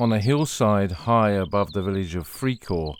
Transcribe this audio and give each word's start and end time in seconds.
On 0.00 0.14
a 0.14 0.18
hillside 0.18 0.92
high 0.92 1.32
above 1.32 1.74
the 1.74 1.82
village 1.82 2.14
of 2.14 2.26
Fricourt, 2.26 2.96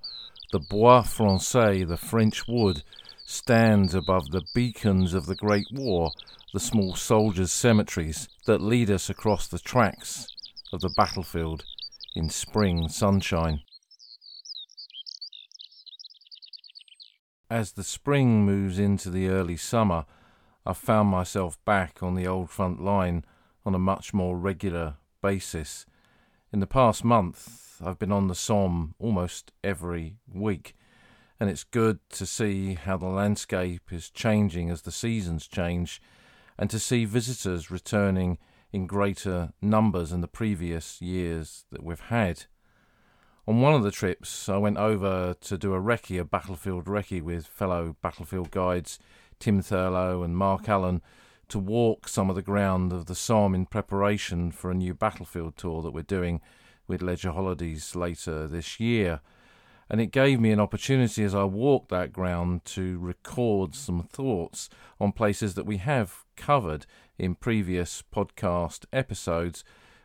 the 0.53 0.59
Bois 0.59 1.01
Français, 1.01 1.89
the 1.89 1.97
French 1.97 2.47
wood, 2.47 2.83
stands 3.25 3.95
above 3.95 4.31
the 4.31 4.43
beacons 4.55 5.15
of 5.15 5.25
the 5.25 5.35
Great 5.35 5.65
War, 5.73 6.11
the 6.53 6.61
small 6.61 6.95
soldiers' 6.95 7.53
cemeteries 7.53 8.29
that 8.45 8.61
lead 8.61 8.91
us 8.91 9.09
across 9.09 9.49
the 9.49 9.59
tracks 9.59 10.27
of 10.75 10.83
the 10.83 10.93
battlefield 10.95 11.65
in 12.15 12.29
spring 12.29 12.91
sunshine. 12.91 13.63
As 17.49 17.73
the 17.73 17.83
spring 17.83 18.45
moves 18.45 18.79
into 18.79 19.09
the 19.09 19.29
early 19.29 19.57
summer, 19.57 20.05
I've 20.67 20.77
found 20.77 21.09
myself 21.09 21.57
back 21.65 22.03
on 22.03 22.15
the 22.15 22.27
old 22.27 22.51
front 22.51 22.85
line 22.85 23.25
on 23.65 23.75
a 23.75 23.79
much 23.79 24.13
more 24.13 24.37
regular 24.37 24.97
basis. 25.23 25.87
In 26.53 26.59
the 26.59 26.67
past 26.67 27.05
month, 27.05 27.81
I've 27.81 28.01
been 28.01 28.11
on 28.11 28.27
the 28.27 28.35
Somme 28.35 28.97
almost 28.99 29.53
every 29.63 30.17
week, 30.27 30.75
and 31.39 31.49
it's 31.49 31.63
good 31.63 32.01
to 32.11 32.27
see 32.27 32.75
how 32.75 32.97
the 32.97 33.07
landscape 33.07 33.93
is 33.93 34.11
changing 34.11 34.69
as 34.69 34.83
the 34.83 34.91
seasons 34.91 35.47
change, 35.47 36.03
and 36.59 36.69
to 36.69 36.81
see 36.81 37.05
visitors 37.05 37.71
returning 37.71 38.37
in 38.73 38.89
greater 38.89 39.53
numbers 39.63 40.11
than 40.11 40.23
the 40.23 40.27
previous 40.27 41.01
years 41.01 41.67
that 41.71 41.85
we've 41.85 42.01
had. 42.01 42.47
On 43.47 43.61
one 43.61 43.75
of 43.75 43.85
the 43.85 43.93
trips, 43.93 44.49
I 44.49 44.57
went 44.57 44.77
over 44.77 45.37
to 45.43 45.57
do 45.57 45.73
a 45.75 45.81
recce, 45.81 46.19
a 46.19 46.25
battlefield 46.25 46.87
recce, 46.87 47.23
with 47.23 47.47
fellow 47.47 47.95
battlefield 48.03 48.51
guides 48.51 48.99
Tim 49.39 49.63
Thurlow 49.63 50.25
and 50.25 50.37
Mark 50.37 50.69
Allen 50.69 51.01
to 51.51 51.59
walk 51.59 52.09
some 52.09 52.31
of 52.31 52.37
the 52.37 52.43
ground 52.43 52.93
of 52.93 53.07
the 53.07 53.15
Somme 53.15 53.55
in 53.55 53.67
preparation 53.67 54.51
for 54.53 54.71
a 54.71 54.75
new 54.75 54.95
battlefield 54.95 55.57
tour 55.57 55.83
that 55.83 55.91
we're 55.91 56.03
doing 56.03 56.41
with 56.87 57.03
Leisure 57.03 57.33
Holidays 57.33 57.95
later 57.95 58.47
this 58.47 58.81
year. 58.81 59.21
And 59.89 60.01
it 60.01 60.13
gave 60.13 60.41
me 60.41 60.53
an 60.53 60.61
opportunity 60.61 61.25
as 61.25 61.35
I 61.35 61.45
walked 61.45 61.89
that 61.91 62.13
ground 62.13 62.65
to 62.67 62.99
record 63.01 63.75
some 63.75 64.05
thoughts 64.05 64.69
on 65.01 65.11
places 65.11 65.55
that 65.55 65.67
we 65.67 65.79
have 65.79 66.25
covered 66.37 66.87
in 67.19 67.35
previous 67.35 68.03
podcast 68.15 68.87
episodes. 68.93 69.65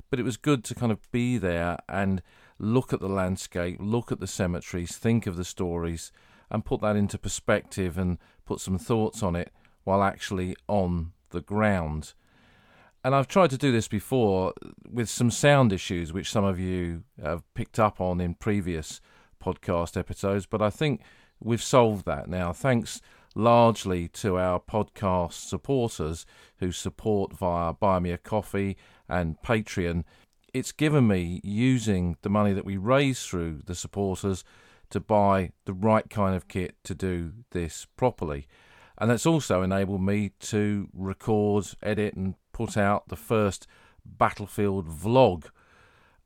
But 0.09 0.19
it 0.19 0.23
was 0.23 0.38
good 0.38 0.64
to 0.66 0.75
kind 0.75 0.91
of 0.91 1.12
be 1.12 1.38
there 1.38 1.78
and 1.88 2.23
look 2.58 2.91
at 2.91 3.00
the 3.00 3.09
landscape, 3.09 3.78
look 3.80 4.12
at 4.12 4.19
the 4.19 4.28
cemeteries, 4.28 4.97
think 4.97 5.28
of 5.28 5.36
the 5.36 5.45
stories, 5.45 6.12
and 6.50 6.66
put 6.66 6.81
that 6.81 6.95
into 6.95 7.19
perspective 7.19 7.97
and 7.97 8.17
put 8.45 8.59
some 8.59 8.80
thoughts 8.80 9.22
on 9.22 9.36
it 9.36 9.52
while 9.84 10.02
actually 10.02 10.56
on 10.67 11.14
the 11.36 11.41
ground. 11.41 12.14
And 13.03 13.14
I've 13.14 13.28
tried 13.28 13.52
to 13.52 13.58
do 13.58 13.72
this 13.72 13.88
before 13.88 14.53
with 14.89 15.09
some 15.09 15.30
sound 15.30 15.72
issues, 15.72 16.11
which 16.11 16.31
some 16.31 16.44
of 16.44 16.59
you 16.59 17.03
have 17.22 17.44
picked 17.53 17.78
up 17.78 18.02
on 18.02 18.19
in 18.19 18.33
previous 18.33 19.00
podcast 19.39 19.95
episodes, 19.95 20.47
but 20.47 20.61
I 20.61 20.72
think 20.72 21.02
we've 21.39 21.61
solved 21.61 22.06
that 22.06 22.28
now. 22.28 22.52
Thanks 22.52 23.02
largely 23.36 24.08
to 24.08 24.39
our 24.39 24.59
podcast 24.59 25.33
supporters 25.33 26.25
who 26.58 26.72
support 26.72 27.33
via 27.33 27.73
Buy 27.73 28.00
Me 28.00 28.11
a 28.11 28.17
Coffee 28.17 28.78
and 29.08 29.38
Patreon. 29.45 30.03
It's 30.53 30.72
given 30.72 31.08
me 31.08 31.41
using 31.44 32.17
the 32.22 32.30
money 32.30 32.53
that 32.53 32.66
we 32.66 32.78
raise 32.78 33.23
through 33.23 33.61
the 33.66 33.75
supporters 33.75 34.44
to 34.89 35.00
buy 35.00 35.52
the 35.66 35.73
right 35.73 36.09
kind 36.09 36.36
of 36.36 36.47
kit 36.47 36.75
to 36.86 36.95
do 36.95 37.33
this 37.52 37.86
properly. 37.97 38.47
And 38.97 39.09
that's 39.09 39.25
also 39.25 39.61
enabled 39.61 40.01
me 40.01 40.31
to 40.41 40.89
record, 40.93 41.67
edit, 41.83 42.15
and 42.15 42.35
put 42.53 42.77
out 42.77 43.07
the 43.09 43.15
first 43.15 43.67
Battlefield 44.05 44.88
vlog, 44.88 45.45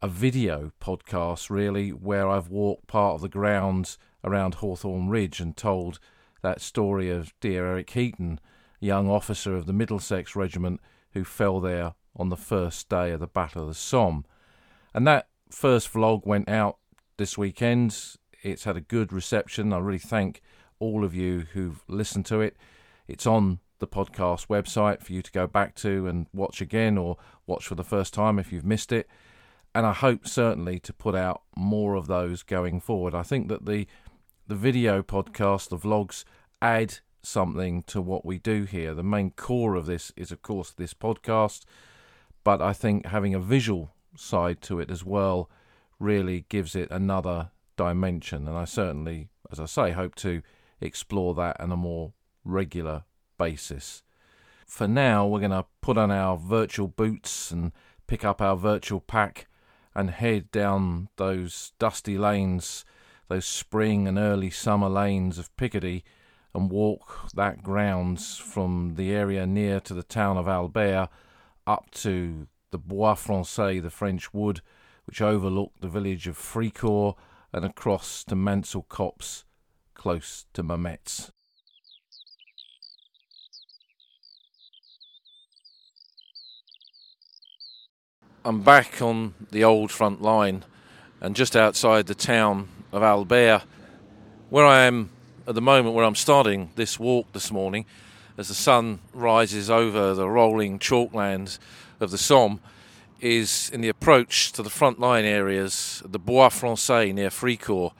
a 0.01 0.07
video 0.07 0.71
podcast, 0.79 1.49
really, 1.49 1.89
where 1.89 2.29
I've 2.29 2.49
walked 2.49 2.87
part 2.87 3.15
of 3.15 3.21
the 3.21 3.29
grounds 3.29 3.97
around 4.23 4.55
Hawthorn 4.55 5.09
Ridge 5.09 5.39
and 5.39 5.55
told 5.55 5.99
that 6.41 6.61
story 6.61 7.09
of 7.09 7.33
dear 7.39 7.65
Eric 7.65 7.89
Heaton, 7.91 8.39
young 8.79 9.09
officer 9.09 9.55
of 9.55 9.65
the 9.65 9.73
Middlesex 9.73 10.35
Regiment 10.35 10.79
who 11.13 11.23
fell 11.23 11.59
there 11.59 11.95
on 12.15 12.29
the 12.29 12.37
first 12.37 12.89
day 12.89 13.11
of 13.11 13.19
the 13.19 13.27
Battle 13.27 13.63
of 13.63 13.67
the 13.69 13.73
Somme. 13.73 14.25
And 14.93 15.08
that 15.08 15.27
first 15.49 15.91
vlog 15.91 16.25
went 16.25 16.49
out 16.49 16.77
this 17.17 17.37
weekend. 17.37 17.97
It's 18.43 18.63
had 18.63 18.77
a 18.77 18.81
good 18.81 19.11
reception. 19.11 19.73
I 19.73 19.79
really 19.79 19.99
thank 19.99 20.41
all 20.79 21.03
of 21.03 21.13
you 21.13 21.45
who've 21.53 21.83
listened 21.87 22.25
to 22.27 22.41
it. 22.41 22.55
It's 23.07 23.27
on 23.27 23.59
the 23.79 23.87
podcast 23.87 24.47
website 24.47 25.01
for 25.01 25.13
you 25.13 25.21
to 25.21 25.31
go 25.31 25.47
back 25.47 25.75
to 25.75 26.07
and 26.07 26.27
watch 26.33 26.61
again 26.61 26.97
or 26.97 27.17
watch 27.47 27.67
for 27.67 27.75
the 27.75 27.83
first 27.83 28.13
time 28.13 28.37
if 28.39 28.51
you've 28.51 28.65
missed 28.65 28.91
it. 28.91 29.07
And 29.73 29.85
I 29.85 29.93
hope 29.93 30.27
certainly 30.27 30.79
to 30.79 30.93
put 30.93 31.15
out 31.15 31.43
more 31.55 31.95
of 31.95 32.07
those 32.07 32.43
going 32.43 32.81
forward. 32.81 33.13
I 33.13 33.23
think 33.23 33.47
that 33.49 33.65
the 33.65 33.87
the 34.47 34.55
video 34.55 35.03
podcast, 35.03 35.69
the 35.69 35.77
vlogs 35.77 36.23
add 36.59 36.99
something 37.21 37.83
to 37.83 38.01
what 38.01 38.25
we 38.25 38.39
do 38.39 38.63
here. 38.63 38.95
The 38.95 39.03
main 39.03 39.29
core 39.31 39.75
of 39.75 39.85
this 39.85 40.11
is 40.15 40.31
of 40.31 40.41
course 40.41 40.71
this 40.71 40.93
podcast, 40.93 41.65
but 42.43 42.61
I 42.61 42.73
think 42.73 43.05
having 43.05 43.35
a 43.35 43.39
visual 43.39 43.91
side 44.15 44.61
to 44.61 44.79
it 44.79 44.89
as 44.89 45.05
well 45.05 45.49
really 45.99 46.45
gives 46.49 46.75
it 46.75 46.89
another 46.89 47.51
dimension 47.77 48.47
and 48.47 48.57
I 48.57 48.65
certainly 48.65 49.29
as 49.51 49.59
I 49.59 49.65
say 49.65 49.91
hope 49.91 50.15
to 50.15 50.41
explore 50.81 51.33
that 51.35 51.59
on 51.59 51.71
a 51.71 51.77
more 51.77 52.13
regular 52.43 53.03
basis. 53.37 54.03
For 54.65 54.87
now, 54.87 55.25
we're 55.25 55.39
going 55.39 55.51
to 55.51 55.65
put 55.81 55.97
on 55.97 56.11
our 56.11 56.37
virtual 56.37 56.87
boots 56.87 57.51
and 57.51 57.71
pick 58.07 58.23
up 58.23 58.41
our 58.41 58.55
virtual 58.55 58.99
pack 58.99 59.47
and 59.95 60.11
head 60.11 60.51
down 60.51 61.09
those 61.15 61.73
dusty 61.79 62.17
lanes, 62.17 62.85
those 63.27 63.45
spring 63.45 64.07
and 64.07 64.17
early 64.17 64.49
summer 64.49 64.89
lanes 64.89 65.39
of 65.39 65.55
Picardy, 65.57 66.03
and 66.53 66.69
walk 66.69 67.29
that 67.33 67.63
grounds 67.63 68.37
from 68.37 68.95
the 68.95 69.11
area 69.11 69.45
near 69.45 69.79
to 69.79 69.93
the 69.93 70.03
town 70.03 70.37
of 70.37 70.47
Albert 70.47 71.09
up 71.67 71.91
to 71.91 72.47
the 72.71 72.77
Bois 72.77 73.15
Français, 73.15 73.81
the 73.81 73.89
French 73.89 74.33
wood, 74.33 74.61
which 75.05 75.21
overlooked 75.21 75.81
the 75.81 75.87
village 75.87 76.27
of 76.27 76.37
Fricourt, 76.37 77.15
and 77.51 77.65
across 77.65 78.23
to 78.23 78.35
Mansel 78.35 78.83
Copse 78.87 79.45
close 79.99 80.45
to 80.54 80.64
Mametz. 80.64 81.30
I'm 88.45 88.61
back 88.61 89.02
on 89.02 89.33
the 89.52 89.65
old 89.65 89.92
front 89.92 90.21
line 90.21 90.64
and 91.20 91.36
just 91.36 91.54
outside 91.54 92.08
the 92.08 92.15
town 92.15 92.70
of 92.93 93.04
Albert, 93.04 93.64
where 94.49 94.65
I 94.65 94.83
am 94.83 95.09
at 95.45 95.55
the 95.55 95.61
moment, 95.61 95.93
where 95.93 96.05
I'm 96.05 96.15
starting 96.15 96.70
this 96.77 96.98
walk 96.98 97.33
this 97.33 97.52
morning, 97.52 97.86
as 98.38 98.48
the 98.48 98.54
sun 98.54 98.99
rises 99.14 99.70
over 99.70 100.14
the 100.14 100.30
rolling 100.30 100.80
chalklands 100.80 101.59
of 101.99 102.11
the 102.11 102.17
Somme, 102.17 102.61
is 103.20 103.70
in 103.73 103.82
the 103.82 103.89
approach 103.89 104.54
to 104.54 104.64
the 104.64 104.70
front 104.70 104.98
line 104.98 105.26
areas, 105.26 106.02
the 106.05 106.20
Bois 106.20 106.48
Français 106.48 107.14
near 107.14 107.30
Fricourt 107.30 107.92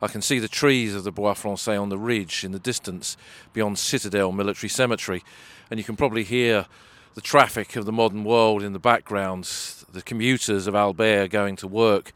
I 0.00 0.06
can 0.06 0.22
see 0.22 0.38
the 0.38 0.46
trees 0.46 0.94
of 0.94 1.02
the 1.02 1.10
Bois 1.10 1.34
Français 1.34 1.80
on 1.80 1.88
the 1.88 1.98
ridge 1.98 2.44
in 2.44 2.52
the 2.52 2.60
distance 2.60 3.16
beyond 3.52 3.80
Citadel 3.80 4.30
Military 4.30 4.68
Cemetery, 4.68 5.24
and 5.70 5.78
you 5.78 5.82
can 5.82 5.96
probably 5.96 6.22
hear 6.22 6.66
the 7.14 7.20
traffic 7.20 7.74
of 7.74 7.84
the 7.84 7.90
modern 7.90 8.22
world 8.22 8.62
in 8.62 8.72
the 8.72 8.78
background, 8.78 9.50
the 9.92 10.02
commuters 10.02 10.68
of 10.68 10.76
Albert 10.76 11.30
going 11.30 11.56
to 11.56 11.66
work 11.66 12.12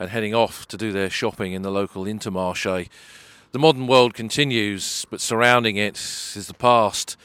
and 0.00 0.10
heading 0.10 0.34
off 0.34 0.66
to 0.66 0.76
do 0.76 0.90
their 0.90 1.08
shopping 1.08 1.52
in 1.52 1.62
the 1.62 1.70
local 1.70 2.06
Intermarché. 2.06 2.88
The 3.52 3.58
modern 3.60 3.86
world 3.86 4.14
continues, 4.14 5.06
but 5.08 5.20
surrounding 5.20 5.76
it 5.76 5.94
is 6.34 6.48
the 6.48 6.54
past, 6.54 7.16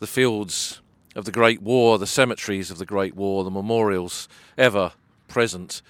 the 0.00 0.06
fields 0.06 0.82
of 1.16 1.24
the 1.24 1.32
Great 1.32 1.62
War, 1.62 1.96
the 1.96 2.06
cemeteries 2.06 2.70
of 2.70 2.76
the 2.76 2.84
Great 2.84 3.16
War, 3.16 3.42
the 3.42 3.50
memorials 3.50 4.28
ever 4.58 4.92
present. 5.28 5.80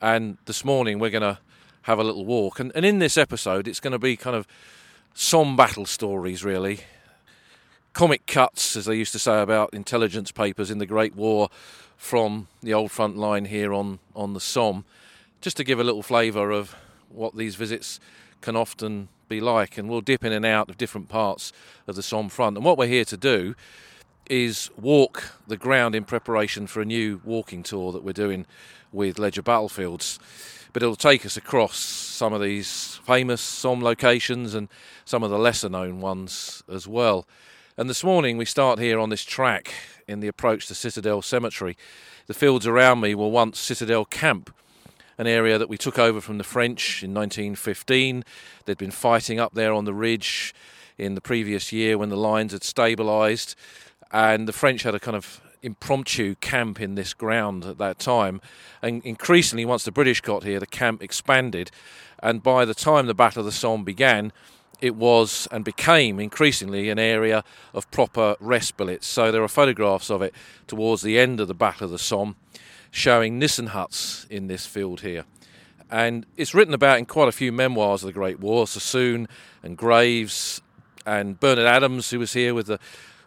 And 0.00 0.36
this 0.46 0.64
morning 0.64 0.98
we're 0.98 1.10
going 1.10 1.22
to 1.22 1.38
have 1.82 1.98
a 1.98 2.04
little 2.04 2.24
walk. 2.24 2.60
And, 2.60 2.72
and 2.74 2.84
in 2.84 2.98
this 2.98 3.16
episode, 3.16 3.68
it's 3.68 3.80
going 3.80 3.92
to 3.92 3.98
be 3.98 4.16
kind 4.16 4.36
of 4.36 4.46
some 5.14 5.56
battle 5.56 5.86
stories, 5.86 6.44
really. 6.44 6.80
Comic 7.92 8.26
cuts, 8.26 8.76
as 8.76 8.86
they 8.86 8.96
used 8.96 9.12
to 9.12 9.18
say 9.18 9.42
about 9.42 9.74
intelligence 9.74 10.32
papers 10.32 10.70
in 10.70 10.78
the 10.78 10.86
Great 10.86 11.14
War 11.14 11.50
from 11.96 12.48
the 12.62 12.72
old 12.72 12.90
front 12.90 13.16
line 13.16 13.44
here 13.44 13.72
on, 13.72 13.98
on 14.16 14.32
the 14.32 14.40
Somme, 14.40 14.84
just 15.40 15.56
to 15.58 15.64
give 15.64 15.78
a 15.78 15.84
little 15.84 16.02
flavour 16.02 16.50
of 16.50 16.74
what 17.10 17.36
these 17.36 17.54
visits 17.54 18.00
can 18.40 18.56
often 18.56 19.08
be 19.28 19.40
like. 19.40 19.76
And 19.76 19.88
we'll 19.88 20.00
dip 20.00 20.24
in 20.24 20.32
and 20.32 20.46
out 20.46 20.70
of 20.70 20.78
different 20.78 21.08
parts 21.08 21.52
of 21.86 21.96
the 21.96 22.02
Somme 22.02 22.28
front. 22.28 22.56
And 22.56 22.64
what 22.64 22.78
we're 22.78 22.86
here 22.86 23.04
to 23.04 23.16
do 23.16 23.54
is 24.28 24.70
walk 24.76 25.34
the 25.46 25.56
ground 25.56 25.94
in 25.94 26.04
preparation 26.04 26.66
for 26.66 26.80
a 26.80 26.84
new 26.84 27.20
walking 27.24 27.62
tour 27.62 27.92
that 27.92 28.04
we're 28.04 28.12
doing 28.12 28.46
with 28.92 29.18
Leisure 29.18 29.42
Battlefields 29.42 30.18
but 30.72 30.82
it'll 30.82 30.96
take 30.96 31.26
us 31.26 31.36
across 31.36 31.76
some 31.76 32.32
of 32.32 32.40
these 32.40 33.00
famous 33.04 33.40
Somme 33.40 33.82
locations 33.82 34.54
and 34.54 34.68
some 35.04 35.22
of 35.22 35.30
the 35.30 35.38
lesser 35.38 35.68
known 35.68 36.00
ones 36.00 36.62
as 36.70 36.88
well. 36.88 37.26
And 37.76 37.90
this 37.90 38.04
morning 38.04 38.36
we 38.36 38.44
start 38.44 38.78
here 38.78 38.98
on 38.98 39.10
this 39.10 39.24
track 39.24 39.74
in 40.08 40.20
the 40.20 40.28
approach 40.28 40.66
to 40.66 40.74
Citadel 40.74 41.22
Cemetery. 41.22 41.76
The 42.26 42.34
fields 42.34 42.66
around 42.66 43.00
me 43.00 43.14
were 43.14 43.28
once 43.28 43.58
Citadel 43.58 44.04
Camp, 44.04 44.54
an 45.18 45.26
area 45.26 45.58
that 45.58 45.68
we 45.68 45.76
took 45.76 45.98
over 45.98 46.20
from 46.20 46.38
the 46.38 46.44
French 46.44 47.02
in 47.02 47.12
1915. 47.12 48.24
They'd 48.64 48.78
been 48.78 48.90
fighting 48.90 49.38
up 49.38 49.54
there 49.54 49.72
on 49.72 49.84
the 49.84 49.94
ridge 49.94 50.54
in 50.96 51.14
the 51.14 51.20
previous 51.20 51.72
year 51.72 51.98
when 51.98 52.08
the 52.08 52.16
lines 52.16 52.52
had 52.52 52.62
stabilised, 52.62 53.54
and 54.12 54.46
the 54.46 54.52
French 54.52 54.82
had 54.82 54.94
a 54.94 55.00
kind 55.00 55.16
of 55.16 55.40
impromptu 55.62 56.34
camp 56.36 56.80
in 56.80 56.96
this 56.96 57.14
ground 57.14 57.64
at 57.64 57.78
that 57.78 57.98
time. 57.98 58.40
And 58.82 59.04
increasingly, 59.04 59.64
once 59.64 59.84
the 59.84 59.92
British 59.92 60.20
got 60.20 60.44
here, 60.44 60.60
the 60.60 60.66
camp 60.66 61.02
expanded, 61.02 61.70
and 62.22 62.42
by 62.42 62.64
the 62.64 62.74
time 62.74 63.06
the 63.06 63.14
Battle 63.14 63.40
of 63.40 63.46
the 63.46 63.52
Somme 63.52 63.84
began, 63.84 64.32
it 64.80 64.96
was 64.96 65.46
and 65.52 65.64
became 65.64 66.18
increasingly 66.18 66.90
an 66.90 66.98
area 66.98 67.44
of 67.72 67.90
proper 67.92 68.36
rest 68.40 68.76
billets. 68.76 69.06
So 69.06 69.30
there 69.30 69.42
are 69.42 69.48
photographs 69.48 70.10
of 70.10 70.22
it 70.22 70.34
towards 70.66 71.02
the 71.02 71.18
end 71.18 71.40
of 71.40 71.48
the 71.48 71.54
Battle 71.54 71.84
of 71.84 71.92
the 71.92 71.98
Somme 71.98 72.36
showing 72.90 73.38
Nissen 73.38 73.68
huts 73.68 74.26
in 74.28 74.48
this 74.48 74.66
field 74.66 75.00
here. 75.00 75.24
And 75.90 76.26
it's 76.36 76.54
written 76.54 76.74
about 76.74 76.98
in 76.98 77.06
quite 77.06 77.28
a 77.28 77.32
few 77.32 77.52
memoirs 77.52 78.02
of 78.02 78.08
the 78.08 78.12
Great 78.12 78.40
War 78.40 78.66
Sassoon 78.66 79.28
and 79.62 79.76
Graves 79.76 80.60
and 81.06 81.38
Bernard 81.38 81.66
Adams, 81.66 82.10
who 82.10 82.18
was 82.18 82.32
here 82.32 82.54
with 82.54 82.66
the, 82.66 82.78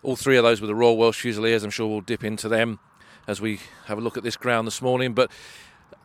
all 0.05 0.15
three 0.15 0.37
of 0.37 0.43
those 0.43 0.61
were 0.61 0.67
the 0.67 0.75
Royal 0.75 0.97
Welsh 0.97 1.21
Fusiliers. 1.21 1.63
I'm 1.63 1.71
sure 1.71 1.87
we'll 1.87 2.01
dip 2.01 2.23
into 2.23 2.47
them 2.47 2.77
as 3.27 3.41
we 3.41 3.59
have 3.87 3.97
a 3.97 4.01
look 4.01 4.17
at 4.17 4.23
this 4.23 4.37
ground 4.37 4.67
this 4.67 4.79
morning. 4.79 5.13
But 5.13 5.31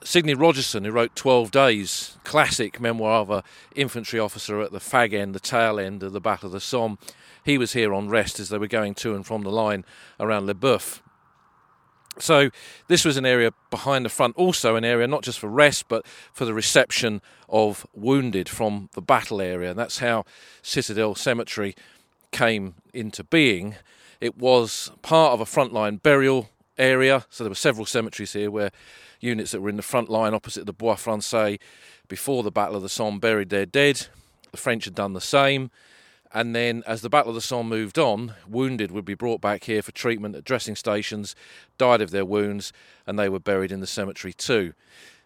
Sidney 0.02 0.34
Rogerson, 0.34 0.84
who 0.84 0.90
wrote 0.90 1.14
12 1.14 1.50
Days, 1.50 2.16
classic 2.24 2.80
memoir 2.80 3.20
of 3.20 3.30
an 3.30 3.42
infantry 3.74 4.18
officer 4.18 4.60
at 4.62 4.72
the 4.72 4.78
fag 4.78 5.12
end, 5.12 5.34
the 5.34 5.40
tail 5.40 5.78
end 5.78 6.02
of 6.02 6.12
the 6.12 6.20
Battle 6.20 6.46
of 6.46 6.52
the 6.52 6.60
Somme, 6.60 6.98
he 7.44 7.58
was 7.58 7.74
here 7.74 7.92
on 7.92 8.08
rest 8.08 8.40
as 8.40 8.48
they 8.48 8.56
were 8.56 8.66
going 8.66 8.94
to 8.94 9.14
and 9.14 9.26
from 9.26 9.42
the 9.42 9.50
line 9.50 9.84
around 10.18 10.46
Lesboeufs. 10.46 11.00
So 12.18 12.50
this 12.88 13.04
was 13.04 13.18
an 13.18 13.26
area 13.26 13.52
behind 13.70 14.06
the 14.06 14.10
front, 14.10 14.34
also 14.36 14.76
an 14.76 14.84
area 14.84 15.06
not 15.06 15.22
just 15.22 15.38
for 15.38 15.48
rest, 15.48 15.88
but 15.88 16.06
for 16.32 16.46
the 16.46 16.54
reception 16.54 17.20
of 17.50 17.86
wounded 17.94 18.48
from 18.48 18.88
the 18.94 19.02
battle 19.02 19.42
area. 19.42 19.70
And 19.70 19.78
that's 19.78 19.98
how 19.98 20.24
Citadel 20.62 21.14
Cemetery 21.14 21.74
came 22.30 22.74
into 22.92 23.24
being. 23.24 23.76
It 24.20 24.36
was 24.36 24.90
part 25.02 25.32
of 25.32 25.40
a 25.40 25.44
frontline 25.44 26.02
burial 26.02 26.50
area, 26.78 27.26
so 27.30 27.44
there 27.44 27.50
were 27.50 27.54
several 27.54 27.86
cemeteries 27.86 28.32
here 28.32 28.50
where 28.50 28.70
units 29.20 29.52
that 29.52 29.60
were 29.60 29.68
in 29.68 29.76
the 29.76 29.82
front 29.82 30.08
line 30.08 30.34
opposite 30.34 30.66
the 30.66 30.72
Bois 30.72 30.96
Francais 30.96 31.58
before 32.08 32.42
the 32.42 32.50
Battle 32.50 32.76
of 32.76 32.82
the 32.82 32.88
Somme 32.88 33.18
buried 33.18 33.50
their 33.50 33.66
dead. 33.66 34.06
The 34.50 34.56
French 34.56 34.84
had 34.84 34.94
done 34.94 35.12
the 35.12 35.20
same. 35.20 35.70
And 36.32 36.54
then, 36.54 36.84
as 36.86 37.02
the 37.02 37.08
Battle 37.08 37.30
of 37.30 37.34
the 37.34 37.40
Somme 37.40 37.68
moved 37.68 37.98
on, 37.98 38.34
wounded 38.48 38.92
would 38.92 39.04
be 39.04 39.14
brought 39.14 39.40
back 39.40 39.64
here 39.64 39.82
for 39.82 39.90
treatment 39.90 40.36
at 40.36 40.44
dressing 40.44 40.76
stations, 40.76 41.34
died 41.76 42.00
of 42.00 42.12
their 42.12 42.24
wounds, 42.24 42.72
and 43.06 43.18
they 43.18 43.28
were 43.28 43.40
buried 43.40 43.72
in 43.72 43.80
the 43.80 43.86
cemetery 43.86 44.32
too. 44.32 44.72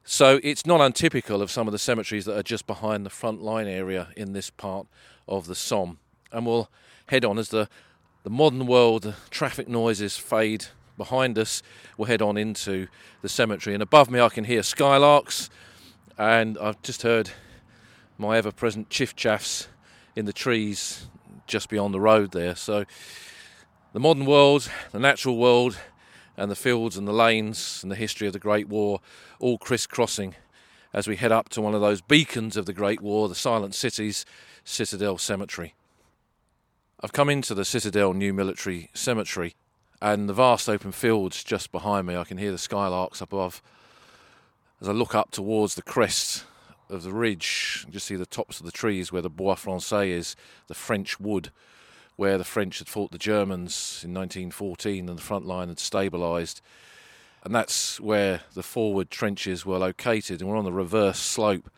So 0.02 0.40
it's 0.42 0.64
not 0.64 0.80
untypical 0.80 1.42
of 1.42 1.50
some 1.50 1.68
of 1.68 1.72
the 1.72 1.78
cemeteries 1.78 2.24
that 2.24 2.38
are 2.38 2.42
just 2.42 2.66
behind 2.66 3.04
the 3.04 3.10
front 3.10 3.42
line 3.42 3.66
area 3.66 4.08
in 4.16 4.32
this 4.32 4.48
part 4.50 4.86
of 5.28 5.46
the 5.46 5.54
Somme. 5.54 5.98
And 6.34 6.46
we'll 6.46 6.68
head 7.06 7.24
on 7.24 7.38
as 7.38 7.48
the, 7.48 7.68
the 8.24 8.30
modern 8.30 8.66
world 8.66 9.02
the 9.02 9.14
traffic 9.30 9.68
noises 9.68 10.16
fade 10.16 10.66
behind 10.96 11.38
us. 11.38 11.62
We'll 11.96 12.06
head 12.06 12.22
on 12.22 12.36
into 12.36 12.88
the 13.22 13.28
cemetery. 13.28 13.74
And 13.74 13.82
above 13.82 14.10
me, 14.10 14.20
I 14.20 14.28
can 14.28 14.44
hear 14.44 14.60
skylarks, 14.60 15.48
and 16.18 16.58
I've 16.58 16.80
just 16.82 17.02
heard 17.02 17.30
my 18.18 18.36
ever 18.36 18.52
present 18.52 18.90
chiff 18.90 19.16
chaffs 19.16 19.68
in 20.14 20.24
the 20.26 20.32
trees 20.32 21.06
just 21.46 21.68
beyond 21.68 21.94
the 21.94 22.00
road 22.00 22.32
there. 22.32 22.54
So 22.54 22.84
the 23.92 24.00
modern 24.00 24.26
world, 24.26 24.70
the 24.92 25.00
natural 25.00 25.36
world, 25.36 25.78
and 26.36 26.50
the 26.50 26.56
fields 26.56 26.96
and 26.96 27.06
the 27.06 27.12
lanes 27.12 27.80
and 27.82 27.90
the 27.92 27.96
history 27.96 28.26
of 28.26 28.32
the 28.32 28.38
Great 28.38 28.68
War 28.68 29.00
all 29.38 29.58
crisscrossing 29.58 30.34
as 30.92 31.06
we 31.08 31.16
head 31.16 31.32
up 31.32 31.48
to 31.50 31.60
one 31.60 31.74
of 31.74 31.80
those 31.80 32.00
beacons 32.00 32.56
of 32.56 32.66
the 32.66 32.72
Great 32.72 33.00
War, 33.00 33.28
the 33.28 33.34
Silent 33.34 33.74
Cities, 33.74 34.24
Citadel 34.64 35.18
Cemetery. 35.18 35.74
I've 37.04 37.12
come 37.12 37.28
into 37.28 37.54
the 37.54 37.66
Citadel 37.66 38.14
New 38.14 38.32
Military 38.32 38.88
Cemetery 38.94 39.56
and 40.00 40.26
the 40.26 40.32
vast 40.32 40.70
open 40.70 40.90
fields 40.90 41.44
just 41.44 41.70
behind 41.70 42.06
me. 42.06 42.16
I 42.16 42.24
can 42.24 42.38
hear 42.38 42.50
the 42.50 42.56
skylarks 42.56 43.20
above. 43.20 43.60
As 44.80 44.88
I 44.88 44.92
look 44.92 45.14
up 45.14 45.30
towards 45.30 45.74
the 45.74 45.82
crest 45.82 46.46
of 46.88 47.02
the 47.02 47.12
ridge, 47.12 47.84
just 47.90 48.06
see 48.06 48.16
the 48.16 48.24
tops 48.24 48.58
of 48.58 48.64
the 48.64 48.72
trees 48.72 49.12
where 49.12 49.20
the 49.20 49.28
Bois 49.28 49.56
Francais 49.56 50.12
is, 50.12 50.34
the 50.66 50.74
French 50.74 51.20
wood, 51.20 51.50
where 52.16 52.38
the 52.38 52.42
French 52.42 52.78
had 52.78 52.88
fought 52.88 53.10
the 53.10 53.18
Germans 53.18 54.00
in 54.02 54.14
1914 54.14 55.06
and 55.06 55.18
the 55.18 55.22
front 55.22 55.44
line 55.44 55.68
had 55.68 55.76
stabilised. 55.76 56.62
And 57.42 57.54
that's 57.54 58.00
where 58.00 58.40
the 58.54 58.62
forward 58.62 59.10
trenches 59.10 59.66
were 59.66 59.76
located. 59.76 60.40
And 60.40 60.48
we're 60.48 60.56
on 60.56 60.64
the 60.64 60.72
reverse 60.72 61.18
slope 61.18 61.70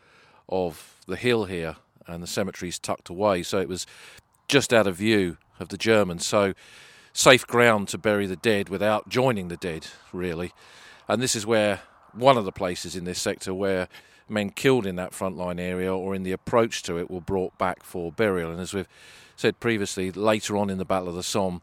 of 0.47 0.95
the 1.05 1.17
hill 1.17 1.43
here, 1.43 1.75
and 2.07 2.23
the 2.23 2.27
cemetery's 2.27 2.79
tucked 2.79 3.09
away. 3.09 3.43
So 3.43 3.59
it 3.59 3.67
was 3.67 3.85
just 4.47 4.73
out 4.73 4.87
of 4.87 4.95
view 4.95 5.37
of 5.59 5.69
the 5.69 5.77
Germans. 5.77 6.25
So 6.25 6.53
safe 7.13 7.45
ground 7.45 7.87
to 7.89 7.97
bury 7.97 8.25
the 8.27 8.35
dead 8.35 8.69
without 8.69 9.09
joining 9.09 9.47
the 9.47 9.57
dead, 9.57 9.87
really. 10.13 10.53
And 11.07 11.21
this 11.21 11.35
is 11.35 11.45
where 11.45 11.81
one 12.13 12.37
of 12.37 12.45
the 12.45 12.51
places 12.51 12.95
in 12.95 13.03
this 13.03 13.19
sector 13.19 13.53
where 13.53 13.87
men 14.29 14.49
killed 14.49 14.85
in 14.85 14.95
that 14.97 15.11
frontline 15.11 15.59
area 15.59 15.93
or 15.93 16.13
in 16.13 16.23
the 16.23 16.31
approach 16.31 16.83
to 16.83 16.97
it 16.97 17.09
were 17.09 17.21
brought 17.21 17.57
back 17.57 17.83
for 17.83 18.11
burial. 18.11 18.51
And 18.51 18.59
as 18.59 18.73
we've 18.73 18.87
said 19.35 19.59
previously, 19.59 20.11
later 20.11 20.57
on 20.57 20.69
in 20.69 20.77
the 20.77 20.85
Battle 20.85 21.09
of 21.09 21.15
the 21.15 21.23
Somme, 21.23 21.61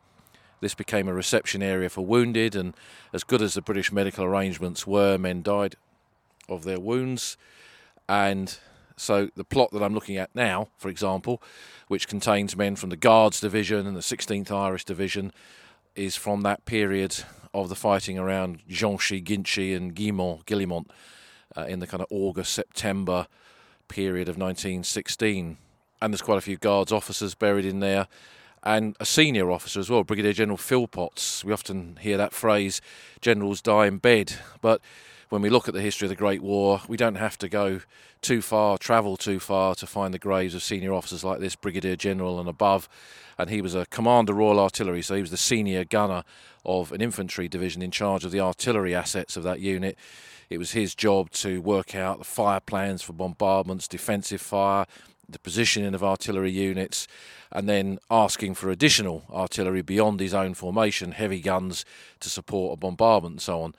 this 0.60 0.74
became 0.74 1.08
a 1.08 1.14
reception 1.14 1.62
area 1.62 1.90
for 1.90 2.06
wounded, 2.06 2.56
and 2.56 2.72
as 3.12 3.22
good 3.22 3.42
as 3.42 3.52
the 3.52 3.60
British 3.60 3.92
medical 3.92 4.24
arrangements 4.24 4.86
were, 4.86 5.18
men 5.18 5.42
died 5.42 5.76
of 6.48 6.64
their 6.64 6.80
wounds. 6.80 7.36
And 8.08 8.56
so 8.96 9.28
the 9.34 9.44
plot 9.44 9.70
that 9.72 9.82
I'm 9.82 9.94
looking 9.94 10.16
at 10.16 10.34
now, 10.34 10.68
for 10.76 10.88
example, 10.88 11.42
which 11.88 12.08
contains 12.08 12.56
men 12.56 12.76
from 12.76 12.90
the 12.90 12.96
Guards 12.96 13.40
Division 13.40 13.86
and 13.86 13.96
the 13.96 14.00
16th 14.00 14.50
Irish 14.50 14.84
Division, 14.84 15.32
is 15.94 16.16
from 16.16 16.42
that 16.42 16.64
period 16.64 17.24
of 17.52 17.68
the 17.68 17.76
fighting 17.76 18.18
around 18.18 18.62
Ginchy, 18.68 19.20
Ginchy, 19.20 19.74
and 19.74 19.94
Guillemont, 19.94 20.44
Guillemont 20.44 20.86
uh, 21.56 21.62
in 21.62 21.78
the 21.78 21.86
kind 21.86 22.02
of 22.02 22.08
August 22.10 22.52
September 22.52 23.26
period 23.88 24.28
of 24.28 24.36
1916. 24.36 25.56
And 26.00 26.12
there's 26.12 26.22
quite 26.22 26.38
a 26.38 26.42
few 26.42 26.56
Guards 26.56 26.92
officers 26.92 27.34
buried 27.34 27.64
in 27.64 27.80
there, 27.80 28.08
and 28.62 28.96
a 28.98 29.04
senior 29.04 29.50
officer 29.50 29.78
as 29.78 29.90
well, 29.90 30.04
Brigadier 30.04 30.32
General 30.32 30.58
Philpotts. 30.58 31.44
We 31.44 31.52
often 31.52 31.98
hear 32.00 32.16
that 32.16 32.32
phrase, 32.32 32.80
generals 33.20 33.60
die 33.60 33.86
in 33.86 33.98
bed. 33.98 34.34
But 34.60 34.80
when 35.28 35.42
we 35.42 35.50
look 35.50 35.68
at 35.68 35.74
the 35.74 35.80
history 35.80 36.06
of 36.06 36.10
the 36.10 36.16
Great 36.16 36.42
War, 36.42 36.80
we 36.88 36.96
don't 36.96 37.16
have 37.16 37.38
to 37.38 37.48
go 37.48 37.80
too 38.20 38.40
far, 38.40 38.78
travel 38.78 39.16
too 39.16 39.38
far 39.38 39.74
to 39.74 39.86
find 39.86 40.14
the 40.14 40.18
graves 40.18 40.54
of 40.54 40.62
senior 40.62 40.92
officers 40.92 41.24
like 41.24 41.40
this, 41.40 41.56
Brigadier 41.56 41.96
General 41.96 42.40
and 42.40 42.48
above. 42.48 42.88
And 43.38 43.50
he 43.50 43.60
was 43.60 43.74
a 43.74 43.86
Commander 43.86 44.32
Royal 44.32 44.60
Artillery, 44.60 45.02
so 45.02 45.14
he 45.14 45.20
was 45.20 45.30
the 45.30 45.36
senior 45.36 45.84
gunner 45.84 46.24
of 46.64 46.92
an 46.92 47.00
infantry 47.00 47.48
division 47.48 47.82
in 47.82 47.90
charge 47.90 48.24
of 48.24 48.30
the 48.30 48.40
artillery 48.40 48.94
assets 48.94 49.36
of 49.36 49.42
that 49.42 49.60
unit. 49.60 49.98
It 50.48 50.58
was 50.58 50.72
his 50.72 50.94
job 50.94 51.30
to 51.32 51.60
work 51.60 51.94
out 51.94 52.18
the 52.18 52.24
fire 52.24 52.60
plans 52.60 53.02
for 53.02 53.12
bombardments, 53.12 53.88
defensive 53.88 54.40
fire, 54.40 54.86
the 55.28 55.38
positioning 55.38 55.94
of 55.94 56.04
artillery 56.04 56.50
units, 56.50 57.08
and 57.50 57.68
then 57.68 57.98
asking 58.10 58.54
for 58.54 58.70
additional 58.70 59.24
artillery 59.32 59.82
beyond 59.82 60.20
his 60.20 60.34
own 60.34 60.54
formation, 60.54 61.12
heavy 61.12 61.40
guns 61.40 61.84
to 62.20 62.28
support 62.28 62.74
a 62.74 62.76
bombardment 62.76 63.34
and 63.34 63.42
so 63.42 63.62
on. 63.62 63.74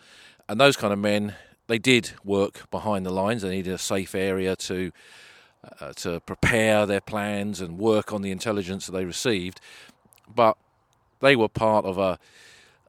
And 0.48 0.60
those 0.60 0.78
kind 0.78 0.94
of 0.94 1.00
men, 1.00 1.36
they 1.68 1.80
did 1.80 2.12
work 2.24 2.70
behind 2.70 3.06
the 3.06 3.12
lines. 3.12 3.42
They 3.42 3.50
needed 3.50 3.74
a 3.74 3.80
safe 3.80 4.14
area 4.16 4.56
to 4.56 4.92
uh, 5.80 5.94
to 5.94 6.20
prepare 6.20 6.86
their 6.86 7.02
plans 7.02 7.60
and 7.60 7.80
work 7.80 8.14
on 8.14 8.22
the 8.22 8.30
intelligence 8.30 8.86
that 8.86 8.92
they 8.92 9.04
received. 9.04 9.60
But 10.34 10.58
they 11.22 11.36
were 11.36 11.50
part 11.50 11.86
of 11.86 11.98
a 11.98 12.20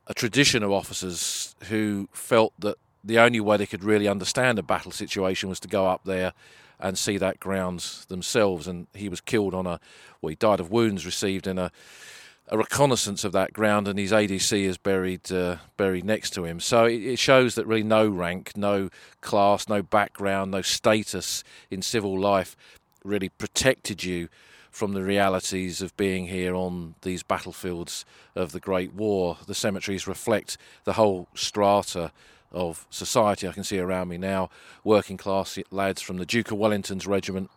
a 0.06 0.14
tradition 0.14 0.62
of 0.62 0.70
officers 0.70 1.56
who 1.68 2.08
felt 2.12 2.52
that 2.60 2.76
the 3.02 3.18
only 3.18 3.40
way 3.40 3.56
they 3.56 3.66
could 3.66 3.84
really 3.84 4.08
understand 4.08 4.58
a 4.58 4.62
battle 4.62 4.92
situation 4.92 5.48
was 5.48 5.60
to 5.60 5.68
go 5.68 5.86
up 5.86 6.04
there 6.04 6.32
and 6.78 6.98
see 6.98 7.18
that 7.18 7.40
grounds 7.40 8.04
themselves. 8.06 8.68
And 8.68 8.86
he 8.94 9.08
was 9.08 9.20
killed 9.20 9.54
on 9.54 9.66
a, 9.66 9.80
well, 10.20 10.30
he 10.30 10.36
died 10.36 10.60
of 10.60 10.70
wounds 10.70 11.06
received 11.06 11.46
in 11.46 11.58
a, 11.58 11.72
a 12.48 12.56
reconnaissance 12.56 13.24
of 13.24 13.32
that 13.32 13.52
ground, 13.52 13.88
and 13.88 13.98
his 13.98 14.12
ADC 14.12 14.62
is 14.62 14.78
buried 14.78 15.30
uh, 15.32 15.56
buried 15.76 16.04
next 16.04 16.30
to 16.30 16.44
him. 16.44 16.60
So 16.60 16.84
it, 16.84 17.02
it, 17.02 17.18
shows 17.18 17.54
that 17.56 17.66
really 17.66 17.82
no 17.82 18.08
rank, 18.08 18.56
no 18.56 18.88
class, 19.20 19.68
no 19.68 19.82
background, 19.82 20.52
no 20.52 20.62
status 20.62 21.42
in 21.70 21.82
civil 21.82 22.18
life 22.18 22.56
really 23.04 23.28
protected 23.28 24.04
you 24.04 24.28
from 24.70 24.92
the 24.92 25.02
realities 25.02 25.80
of 25.80 25.96
being 25.96 26.26
here 26.26 26.54
on 26.54 26.94
these 27.02 27.22
battlefields 27.22 28.04
of 28.34 28.52
the 28.52 28.60
Great 28.60 28.92
War. 28.92 29.38
The 29.46 29.54
cemeteries 29.54 30.06
reflect 30.06 30.58
the 30.84 30.94
whole 30.94 31.28
strata 31.34 32.12
of 32.52 32.86
society 32.90 33.48
I 33.48 33.52
can 33.52 33.64
see 33.64 33.78
around 33.78 34.08
me 34.08 34.18
now. 34.18 34.50
Working 34.84 35.16
class 35.16 35.58
lads 35.70 36.02
from 36.02 36.18
the 36.18 36.26
Duke 36.26 36.50
of 36.50 36.58
Wellington's 36.58 37.06
regiment, 37.06 37.50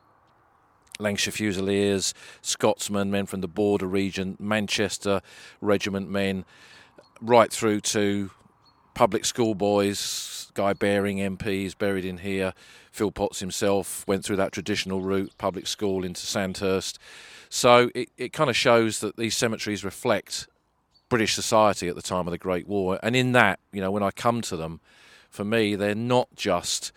Lancashire 1.02 1.32
Fusiliers, 1.32 2.14
Scotsmen, 2.42 3.10
men 3.10 3.26
from 3.26 3.40
the 3.40 3.48
border 3.48 3.88
region, 3.88 4.36
Manchester 4.38 5.22
regiment 5.62 6.10
men, 6.10 6.44
right 7.22 7.50
through 7.50 7.80
to 7.80 8.32
public 8.96 9.24
school 9.24 9.56
boys, 9.56 10.52
Guy 10.56 10.74
Baring 10.74 11.20
MP 11.20 11.64
is 11.64 11.74
buried 11.74 12.04
in 12.04 12.18
here. 12.18 12.54
Philpotts 12.94 13.40
himself 13.40 14.06
went 14.08 14.26
through 14.26 14.36
that 14.36 14.52
traditional 14.52 15.00
route, 15.00 15.32
public 15.38 15.68
school 15.68 16.04
into 16.04 16.26
Sandhurst. 16.26 17.00
So 17.48 17.90
it, 17.96 18.10
it 18.18 18.34
kind 18.34 18.50
of 18.50 18.58
shows 18.58 19.00
that 19.00 19.16
these 19.16 19.38
cemeteries 19.38 19.86
reflect 19.86 20.50
British 21.08 21.34
society 21.34 21.88
at 21.88 21.96
the 21.96 22.02
time 22.02 22.28
of 22.28 22.32
the 22.32 22.38
Great 22.38 22.68
War. 22.68 23.00
And 23.02 23.16
in 23.16 23.32
that, 23.32 23.62
you 23.72 23.80
know, 23.80 23.90
when 23.90 24.04
I 24.04 24.12
come 24.12 24.42
to 24.42 24.58
them, 24.58 24.82
for 25.30 25.46
me, 25.46 25.76
they're 25.76 25.96
not 25.96 26.28
just 26.36 26.92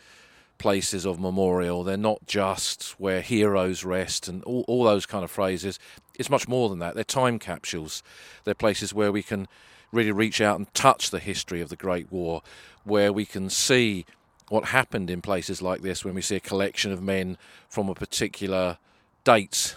places 0.63 1.05
of 1.05 1.19
memorial. 1.19 1.83
They're 1.83 1.97
not 1.97 2.25
just 2.25 2.93
where 2.93 3.21
heroes 3.21 3.83
rest 3.83 4.29
and 4.29 4.45
all, 4.45 4.65
all 4.69 4.85
those 4.85 5.07
kind 5.07 5.25
of 5.25 5.31
phrases. 5.31 5.81
It's 6.17 6.31
much 6.31 6.47
more 6.47 6.69
than 6.69 6.79
that. 6.79 6.95
They're 6.95 7.03
time 7.03 7.41
capsules. 7.41 8.01
They're 8.45 8.55
places 8.55 8.95
where 8.95 9.11
we 9.11 9.25
can 9.25 9.49
really 9.91 10.13
reach 10.13 10.41
out 10.41 10.59
and 10.59 10.73
touch 10.73 11.11
the 11.11 11.19
history 11.19 11.61
of 11.61 11.69
the 11.69 11.75
Great 11.75 12.13
War, 12.13 12.43
where 12.85 13.13
we 13.13 13.27
can 13.27 13.51
see 13.51 14.07
what 14.51 14.67
happened 14.67 15.11
in 15.11 15.21
places 15.21 15.63
like 15.63 15.83
this 15.83 16.05
when 16.05 16.15
we 16.15 16.23
see 16.23 16.37
a 16.37 16.41
collection 16.41 16.93
of 16.93 17.03
men 17.03 17.39
from 17.69 17.89
a 17.89 17.95
particular 17.95 18.79
date. 19.25 19.75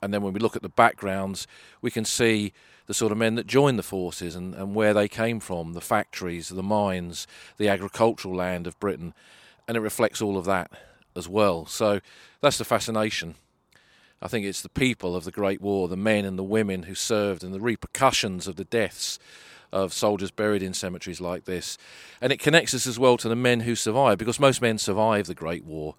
And 0.00 0.14
then 0.14 0.22
when 0.22 0.34
we 0.34 0.38
look 0.38 0.54
at 0.54 0.62
the 0.62 0.68
backgrounds, 0.68 1.48
we 1.82 1.90
can 1.90 2.04
see 2.04 2.52
the 2.86 2.94
sort 2.94 3.10
of 3.10 3.18
men 3.18 3.34
that 3.34 3.48
joined 3.48 3.76
the 3.76 3.82
forces 3.82 4.36
and, 4.36 4.54
and 4.54 4.76
where 4.76 4.94
they 4.94 5.08
came 5.08 5.40
from, 5.40 5.72
the 5.72 5.80
factories, 5.80 6.48
the 6.48 6.62
mines, 6.62 7.26
the 7.56 7.68
agricultural 7.68 8.36
land 8.36 8.68
of 8.68 8.78
Britain 8.78 9.14
and 9.68 9.76
it 9.76 9.80
reflects 9.80 10.20
all 10.20 10.36
of 10.36 10.46
that 10.46 10.72
as 11.14 11.28
well. 11.28 11.66
So 11.66 12.00
that's 12.40 12.58
the 12.58 12.64
fascination. 12.64 13.34
I 14.20 14.26
think 14.26 14.46
it's 14.46 14.62
the 14.62 14.68
people 14.68 15.14
of 15.14 15.24
the 15.24 15.30
Great 15.30 15.60
War, 15.60 15.86
the 15.86 15.96
men 15.96 16.24
and 16.24 16.36
the 16.36 16.42
women 16.42 16.84
who 16.84 16.94
served, 16.94 17.44
and 17.44 17.54
the 17.54 17.60
repercussions 17.60 18.48
of 18.48 18.56
the 18.56 18.64
deaths 18.64 19.18
of 19.72 19.92
soldiers 19.92 20.30
buried 20.30 20.62
in 20.62 20.74
cemeteries 20.74 21.20
like 21.20 21.44
this. 21.44 21.78
And 22.20 22.32
it 22.32 22.40
connects 22.40 22.74
us 22.74 22.86
as 22.86 22.98
well 22.98 23.16
to 23.18 23.28
the 23.28 23.36
men 23.36 23.60
who 23.60 23.76
survived, 23.76 24.18
because 24.18 24.40
most 24.40 24.62
men 24.62 24.78
survived 24.78 25.28
the 25.28 25.34
Great 25.34 25.64
War. 25.64 25.94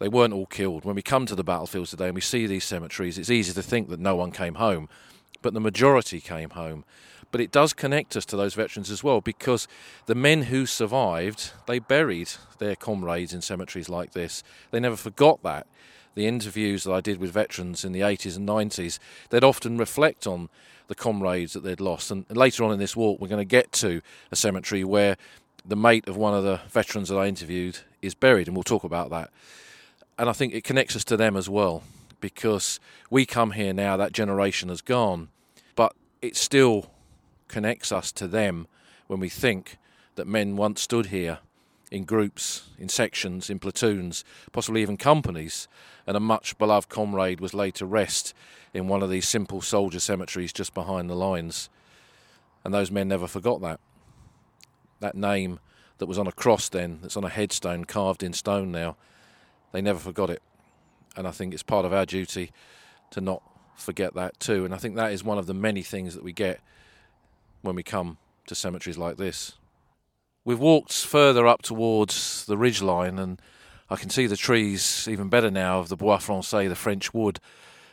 They 0.00 0.08
weren't 0.08 0.34
all 0.34 0.46
killed. 0.46 0.84
When 0.84 0.96
we 0.96 1.02
come 1.02 1.24
to 1.26 1.36
the 1.36 1.44
battlefields 1.44 1.90
today 1.90 2.06
and 2.06 2.14
we 2.14 2.20
see 2.20 2.46
these 2.46 2.64
cemeteries, 2.64 3.16
it's 3.16 3.30
easy 3.30 3.52
to 3.52 3.62
think 3.62 3.88
that 3.88 4.00
no 4.00 4.16
one 4.16 4.32
came 4.32 4.56
home, 4.56 4.88
but 5.40 5.54
the 5.54 5.60
majority 5.60 6.20
came 6.20 6.50
home. 6.50 6.84
But 7.34 7.40
it 7.40 7.50
does 7.50 7.72
connect 7.72 8.16
us 8.16 8.24
to 8.26 8.36
those 8.36 8.54
veterans 8.54 8.92
as 8.92 9.02
well 9.02 9.20
because 9.20 9.66
the 10.06 10.14
men 10.14 10.42
who 10.42 10.66
survived, 10.66 11.50
they 11.66 11.80
buried 11.80 12.30
their 12.58 12.76
comrades 12.76 13.34
in 13.34 13.42
cemeteries 13.42 13.88
like 13.88 14.12
this. 14.12 14.44
They 14.70 14.78
never 14.78 14.94
forgot 14.94 15.42
that. 15.42 15.66
The 16.14 16.28
interviews 16.28 16.84
that 16.84 16.92
I 16.92 17.00
did 17.00 17.18
with 17.18 17.32
veterans 17.32 17.84
in 17.84 17.90
the 17.90 18.02
80s 18.02 18.36
and 18.36 18.48
90s, 18.48 19.00
they'd 19.30 19.42
often 19.42 19.78
reflect 19.78 20.28
on 20.28 20.48
the 20.86 20.94
comrades 20.94 21.54
that 21.54 21.64
they'd 21.64 21.80
lost. 21.80 22.12
And 22.12 22.24
later 22.30 22.62
on 22.62 22.70
in 22.70 22.78
this 22.78 22.94
walk, 22.94 23.20
we're 23.20 23.26
going 23.26 23.40
to 23.40 23.44
get 23.44 23.72
to 23.72 24.00
a 24.30 24.36
cemetery 24.36 24.84
where 24.84 25.16
the 25.66 25.74
mate 25.74 26.06
of 26.06 26.16
one 26.16 26.34
of 26.34 26.44
the 26.44 26.60
veterans 26.68 27.08
that 27.08 27.16
I 27.16 27.26
interviewed 27.26 27.78
is 28.00 28.14
buried, 28.14 28.46
and 28.46 28.56
we'll 28.56 28.62
talk 28.62 28.84
about 28.84 29.10
that. 29.10 29.30
And 30.20 30.30
I 30.30 30.34
think 30.34 30.54
it 30.54 30.62
connects 30.62 30.94
us 30.94 31.02
to 31.06 31.16
them 31.16 31.36
as 31.36 31.48
well 31.48 31.82
because 32.20 32.78
we 33.10 33.26
come 33.26 33.50
here 33.50 33.72
now, 33.72 33.96
that 33.96 34.12
generation 34.12 34.68
has 34.68 34.80
gone, 34.80 35.30
but 35.74 35.96
it's 36.22 36.40
still 36.40 36.93
connects 37.48 37.92
us 37.92 38.12
to 38.12 38.28
them 38.28 38.66
when 39.06 39.20
we 39.20 39.28
think 39.28 39.76
that 40.16 40.26
men 40.26 40.56
once 40.56 40.80
stood 40.80 41.06
here 41.06 41.38
in 41.90 42.04
groups, 42.04 42.70
in 42.78 42.88
sections, 42.88 43.50
in 43.50 43.58
platoons, 43.58 44.24
possibly 44.52 44.82
even 44.82 44.96
companies, 44.96 45.68
and 46.06 46.16
a 46.16 46.20
much 46.20 46.58
beloved 46.58 46.88
comrade 46.88 47.40
was 47.40 47.54
laid 47.54 47.74
to 47.74 47.86
rest 47.86 48.34
in 48.72 48.88
one 48.88 49.02
of 49.02 49.10
these 49.10 49.28
simple 49.28 49.60
soldier 49.60 50.00
cemeteries 50.00 50.52
just 50.52 50.74
behind 50.74 51.08
the 51.08 51.14
lines. 51.14 51.68
And 52.64 52.74
those 52.74 52.90
men 52.90 53.08
never 53.08 53.28
forgot 53.28 53.60
that. 53.60 53.80
That 55.00 55.14
name 55.14 55.60
that 55.98 56.06
was 56.06 56.18
on 56.18 56.26
a 56.26 56.32
cross 56.32 56.68
then, 56.68 56.98
that's 57.02 57.16
on 57.16 57.24
a 57.24 57.28
headstone 57.28 57.84
carved 57.84 58.22
in 58.22 58.32
stone 58.32 58.72
now, 58.72 58.96
they 59.72 59.80
never 59.80 59.98
forgot 59.98 60.30
it. 60.30 60.42
And 61.16 61.28
I 61.28 61.30
think 61.30 61.54
it's 61.54 61.62
part 61.62 61.84
of 61.84 61.92
our 61.92 62.06
duty 62.06 62.50
to 63.10 63.20
not 63.20 63.42
forget 63.76 64.14
that 64.14 64.40
too. 64.40 64.64
And 64.64 64.74
I 64.74 64.78
think 64.78 64.96
that 64.96 65.12
is 65.12 65.22
one 65.22 65.38
of 65.38 65.46
the 65.46 65.54
many 65.54 65.82
things 65.82 66.14
that 66.14 66.24
we 66.24 66.32
get 66.32 66.60
when 67.64 67.74
we 67.74 67.82
come 67.82 68.18
to 68.46 68.54
cemeteries 68.54 68.98
like 68.98 69.16
this. 69.16 69.52
We've 70.44 70.60
walked 70.60 70.92
further 70.92 71.46
up 71.46 71.62
towards 71.62 72.44
the 72.44 72.58
ridge 72.58 72.82
line, 72.82 73.18
and 73.18 73.40
I 73.88 73.96
can 73.96 74.10
see 74.10 74.26
the 74.26 74.36
trees 74.36 75.08
even 75.10 75.30
better 75.30 75.50
now 75.50 75.80
of 75.80 75.88
the 75.88 75.96
Bois 75.96 76.18
Francais, 76.18 76.68
the 76.68 76.74
French 76.74 77.14
wood, 77.14 77.40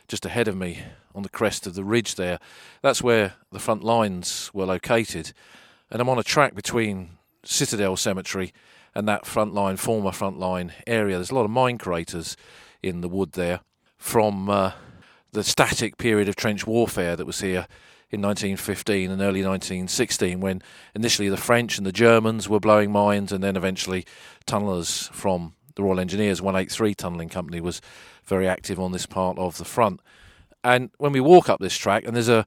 just 0.08 0.26
ahead 0.26 0.48
of 0.48 0.56
me 0.56 0.82
on 1.14 1.22
the 1.22 1.30
crest 1.30 1.66
of 1.66 1.74
the 1.74 1.84
ridge 1.84 2.16
there. 2.16 2.38
That's 2.82 3.02
where 3.02 3.34
the 3.50 3.58
front 3.58 3.82
lines 3.82 4.50
were 4.52 4.66
located. 4.66 5.32
And 5.90 6.02
I'm 6.02 6.08
on 6.10 6.18
a 6.18 6.22
track 6.22 6.54
between 6.54 7.16
Citadel 7.42 7.96
Cemetery 7.96 8.52
and 8.94 9.08
that 9.08 9.24
front 9.24 9.54
line, 9.54 9.78
former 9.78 10.12
front 10.12 10.38
line 10.38 10.72
area. 10.86 11.16
There's 11.16 11.30
a 11.30 11.34
lot 11.34 11.44
of 11.44 11.50
mine 11.50 11.78
craters 11.78 12.36
in 12.82 13.00
the 13.00 13.08
wood 13.08 13.32
there 13.32 13.60
from 13.96 14.50
uh, 14.50 14.72
the 15.32 15.42
static 15.42 15.96
period 15.96 16.28
of 16.28 16.36
trench 16.36 16.66
warfare 16.66 17.16
that 17.16 17.26
was 17.26 17.40
here 17.40 17.66
in 18.12 18.20
1915 18.20 19.10
and 19.10 19.22
early 19.22 19.42
1916 19.42 20.40
when 20.40 20.62
initially 20.94 21.30
the 21.30 21.36
French 21.36 21.78
and 21.78 21.86
the 21.86 21.92
Germans 21.92 22.48
were 22.48 22.60
blowing 22.60 22.92
mines 22.92 23.32
and 23.32 23.42
then 23.42 23.56
eventually 23.56 24.04
tunnellers 24.46 25.10
from 25.10 25.54
the 25.74 25.82
Royal 25.82 25.98
Engineers 25.98 26.42
183 26.42 26.94
Tunnelling 26.94 27.30
Company 27.30 27.60
was 27.60 27.80
very 28.24 28.46
active 28.46 28.78
on 28.78 28.92
this 28.92 29.06
part 29.06 29.38
of 29.38 29.56
the 29.56 29.64
front. 29.64 30.00
And 30.62 30.90
when 30.98 31.12
we 31.12 31.20
walk 31.20 31.48
up 31.48 31.58
this 31.60 31.76
track, 31.76 32.04
and 32.06 32.14
there's 32.14 32.28
a 32.28 32.44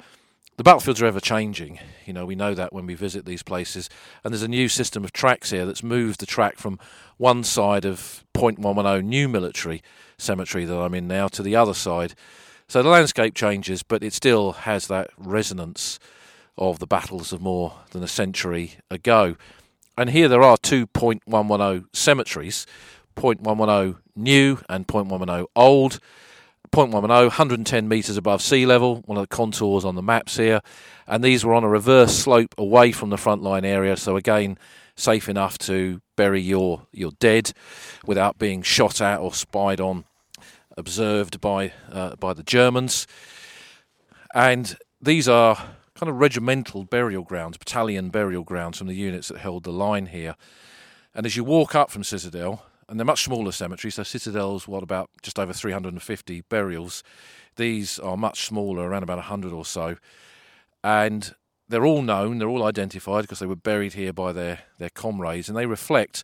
the 0.57 0.63
battlefields 0.63 1.01
are 1.01 1.05
ever 1.05 1.19
changing. 1.19 1.79
You 2.05 2.13
know, 2.13 2.25
we 2.25 2.35
know 2.35 2.53
that 2.53 2.71
when 2.71 2.85
we 2.85 2.93
visit 2.93 3.25
these 3.25 3.43
places. 3.43 3.89
And 4.23 4.33
there's 4.33 4.41
a 4.41 4.47
new 4.47 4.69
system 4.69 5.03
of 5.03 5.11
tracks 5.11 5.51
here 5.51 5.65
that's 5.65 5.83
moved 5.83 6.21
the 6.21 6.25
track 6.25 6.57
from 6.57 6.79
one 7.17 7.43
side 7.43 7.83
of 7.83 8.23
Point 8.31 8.59
110 8.59 9.07
New 9.09 9.27
Military 9.27 9.83
Cemetery 10.17 10.63
that 10.63 10.77
I'm 10.77 10.93
in 10.93 11.09
now 11.09 11.27
to 11.27 11.43
the 11.43 11.57
other 11.57 11.73
side. 11.73 12.13
So 12.67 12.81
the 12.81 12.89
landscape 12.89 13.35
changes, 13.35 13.83
but 13.83 14.03
it 14.03 14.13
still 14.13 14.53
has 14.53 14.87
that 14.87 15.11
resonance 15.17 15.99
of 16.57 16.79
the 16.79 16.87
battles 16.87 17.31
of 17.31 17.41
more 17.41 17.75
than 17.91 18.03
a 18.03 18.07
century 18.07 18.73
ago. 18.89 19.35
And 19.97 20.09
here 20.09 20.27
there 20.27 20.41
are 20.41 20.57
two 20.57 20.87
.110 20.87 21.85
cemeteries, 21.93 22.65
.110 23.15 23.97
new 24.15 24.59
and 24.67 24.87
.110 24.87 25.45
old. 25.55 25.99
.110, 26.71 27.07
110 27.07 27.87
metres 27.87 28.17
above 28.17 28.41
sea 28.41 28.65
level, 28.65 29.01
one 29.05 29.17
of 29.17 29.23
the 29.23 29.35
contours 29.35 29.85
on 29.85 29.95
the 29.95 30.01
maps 30.01 30.35
here. 30.35 30.59
And 31.07 31.23
these 31.23 31.45
were 31.45 31.53
on 31.53 31.63
a 31.63 31.69
reverse 31.69 32.17
slope 32.17 32.53
away 32.57 32.91
from 32.91 33.11
the 33.11 33.17
front 33.17 33.41
line 33.43 33.63
area, 33.63 33.95
so 33.95 34.17
again, 34.17 34.57
safe 34.95 35.29
enough 35.29 35.57
to 35.59 36.01
bury 36.17 36.41
your, 36.41 36.87
your 36.91 37.11
dead 37.19 37.53
without 38.05 38.37
being 38.37 38.61
shot 38.61 38.99
at 38.99 39.19
or 39.19 39.33
spied 39.33 39.79
on 39.79 40.05
observed 40.77 41.41
by 41.41 41.73
uh, 41.91 42.15
by 42.15 42.33
the 42.33 42.43
Germans, 42.43 43.07
and 44.33 44.77
these 45.01 45.27
are 45.27 45.55
kind 45.95 46.09
of 46.09 46.17
regimental 46.17 46.83
burial 46.83 47.23
grounds, 47.23 47.57
battalion 47.57 48.09
burial 48.09 48.43
grounds 48.43 48.77
from 48.77 48.87
the 48.87 48.95
units 48.95 49.29
that 49.29 49.37
held 49.37 49.63
the 49.63 49.71
line 49.71 50.07
here. 50.07 50.35
And 51.13 51.25
as 51.25 51.37
you 51.37 51.43
walk 51.45 51.73
up 51.73 51.89
from 51.89 52.03
Citadel, 52.03 52.65
and 52.89 52.99
they're 52.99 53.05
much 53.05 53.23
smaller 53.23 53.51
cemeteries, 53.51 53.95
so 53.95 54.03
Citadel's 54.03 54.67
what 54.67 54.83
about 54.83 55.09
just 55.21 55.39
over 55.39 55.53
350 55.53 56.41
burials. 56.49 57.03
These 57.55 57.97
are 57.99 58.17
much 58.17 58.45
smaller, 58.45 58.87
around 58.87 59.03
about 59.03 59.17
100 59.17 59.53
or 59.53 59.65
so, 59.65 59.95
and 60.83 61.33
they're 61.69 61.85
all 61.85 62.01
known, 62.01 62.37
they're 62.37 62.49
all 62.49 62.65
identified 62.65 63.23
because 63.23 63.39
they 63.39 63.45
were 63.45 63.55
buried 63.55 63.93
here 63.93 64.13
by 64.13 64.33
their, 64.33 64.59
their 64.77 64.89
comrades, 64.89 65.47
and 65.47 65.57
they 65.57 65.65
reflect 65.65 66.23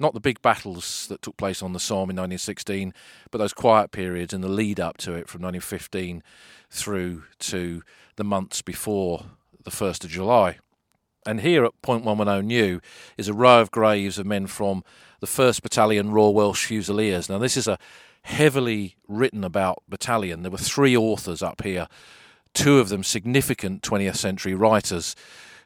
not 0.00 0.14
the 0.14 0.20
big 0.20 0.42
battles 0.42 1.06
that 1.08 1.22
took 1.22 1.36
place 1.36 1.62
on 1.62 1.72
the 1.72 1.80
Somme 1.80 2.10
in 2.10 2.16
1916, 2.16 2.92
but 3.30 3.38
those 3.38 3.52
quiet 3.52 3.92
periods 3.92 4.34
and 4.34 4.42
the 4.42 4.48
lead 4.48 4.80
up 4.80 4.96
to 4.98 5.12
it 5.12 5.28
from 5.28 5.42
1915 5.42 6.22
through 6.70 7.22
to 7.38 7.82
the 8.16 8.24
months 8.24 8.62
before 8.62 9.26
the 9.62 9.70
1st 9.70 10.04
of 10.04 10.10
July. 10.10 10.58
And 11.26 11.40
here 11.40 11.64
at 11.64 11.80
Point 11.80 12.04
110 12.04 12.46
New 12.46 12.80
is 13.16 13.28
a 13.28 13.34
row 13.34 13.60
of 13.60 13.70
graves 13.70 14.18
of 14.18 14.26
men 14.26 14.46
from 14.46 14.84
the 15.20 15.26
1st 15.26 15.62
Battalion 15.62 16.10
Royal 16.10 16.34
Welsh 16.34 16.66
Fusiliers. 16.66 17.30
Now, 17.30 17.38
this 17.38 17.56
is 17.56 17.66
a 17.66 17.78
heavily 18.22 18.96
written 19.08 19.44
about 19.44 19.82
battalion. 19.88 20.42
There 20.42 20.50
were 20.50 20.58
three 20.58 20.96
authors 20.96 21.42
up 21.42 21.62
here, 21.62 21.88
two 22.52 22.78
of 22.78 22.88
them 22.88 23.04
significant 23.04 23.82
20th 23.82 24.16
century 24.16 24.54
writers 24.54 25.14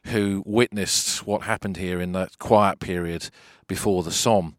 who 0.09 0.43
witnessed 0.45 1.25
what 1.25 1.43
happened 1.43 1.77
here 1.77 1.99
in 1.99 2.11
that 2.13 2.37
quiet 2.39 2.79
period 2.79 3.29
before 3.67 4.03
the 4.03 4.11
Somme. 4.11 4.57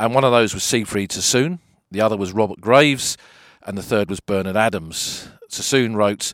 And 0.00 0.14
one 0.14 0.24
of 0.24 0.32
those 0.32 0.54
was 0.54 0.62
Siegfried 0.62 1.12
Sassoon, 1.12 1.58
the 1.90 2.00
other 2.00 2.16
was 2.16 2.32
Robert 2.32 2.60
Graves, 2.60 3.16
and 3.66 3.76
the 3.76 3.82
third 3.82 4.08
was 4.08 4.20
Bernard 4.20 4.56
Adams. 4.56 5.28
Sassoon 5.48 5.96
wrote 5.96 6.32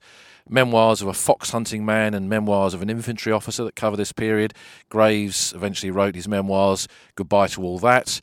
memoirs 0.48 1.00
of 1.00 1.08
a 1.08 1.14
fox 1.14 1.50
hunting 1.50 1.84
man 1.84 2.14
and 2.14 2.28
memoirs 2.28 2.74
of 2.74 2.82
an 2.82 2.90
infantry 2.90 3.32
officer 3.32 3.64
that 3.64 3.76
cover 3.76 3.96
this 3.96 4.12
period. 4.12 4.52
Graves 4.88 5.52
eventually 5.54 5.90
wrote 5.90 6.14
his 6.14 6.28
memoirs, 6.28 6.86
Goodbye 7.14 7.48
to 7.48 7.62
All 7.62 7.78
That. 7.78 8.20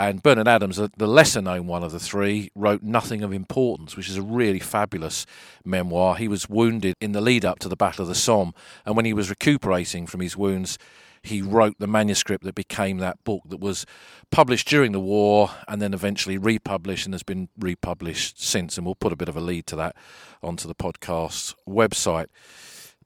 And 0.00 0.22
Bernard 0.22 0.48
Adams, 0.48 0.76
the 0.78 1.06
lesser 1.06 1.42
known 1.42 1.66
one 1.66 1.82
of 1.82 1.92
the 1.92 2.00
three, 2.00 2.50
wrote 2.54 2.82
Nothing 2.82 3.22
of 3.22 3.34
Importance, 3.34 3.98
which 3.98 4.08
is 4.08 4.16
a 4.16 4.22
really 4.22 4.58
fabulous 4.58 5.26
memoir. 5.62 6.16
He 6.16 6.26
was 6.26 6.48
wounded 6.48 6.94
in 7.02 7.12
the 7.12 7.20
lead 7.20 7.44
up 7.44 7.58
to 7.58 7.68
the 7.68 7.76
Battle 7.76 8.04
of 8.04 8.08
the 8.08 8.14
Somme, 8.14 8.54
and 8.86 8.96
when 8.96 9.04
he 9.04 9.12
was 9.12 9.28
recuperating 9.28 10.06
from 10.06 10.20
his 10.20 10.38
wounds, 10.38 10.78
he 11.22 11.42
wrote 11.42 11.74
the 11.78 11.86
manuscript 11.86 12.44
that 12.44 12.54
became 12.54 12.96
that 12.96 13.22
book 13.24 13.42
that 13.50 13.60
was 13.60 13.84
published 14.30 14.66
during 14.68 14.92
the 14.92 15.00
war 15.00 15.50
and 15.68 15.82
then 15.82 15.92
eventually 15.92 16.38
republished 16.38 17.04
and 17.04 17.12
has 17.12 17.22
been 17.22 17.50
republished 17.58 18.42
since. 18.42 18.78
And 18.78 18.86
we'll 18.86 18.94
put 18.94 19.12
a 19.12 19.16
bit 19.16 19.28
of 19.28 19.36
a 19.36 19.40
lead 19.40 19.66
to 19.66 19.76
that 19.76 19.96
onto 20.42 20.66
the 20.66 20.74
podcast 20.74 21.54
website. 21.68 22.28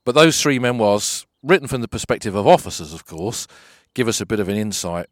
But 0.05 0.15
those 0.15 0.41
three 0.41 0.61
memoirs, 0.61 1.27
written 1.43 1.67
from 1.67 1.81
the 1.81 1.89
perspective 1.89 2.37
of 2.37 2.47
officers, 2.47 2.95
of 2.95 3.05
course, 3.05 3.49
give 3.95 4.07
us 4.07 4.21
a 4.21 4.27
bit 4.27 4.39
of 4.39 4.49
an 4.49 4.57
insight 4.57 5.09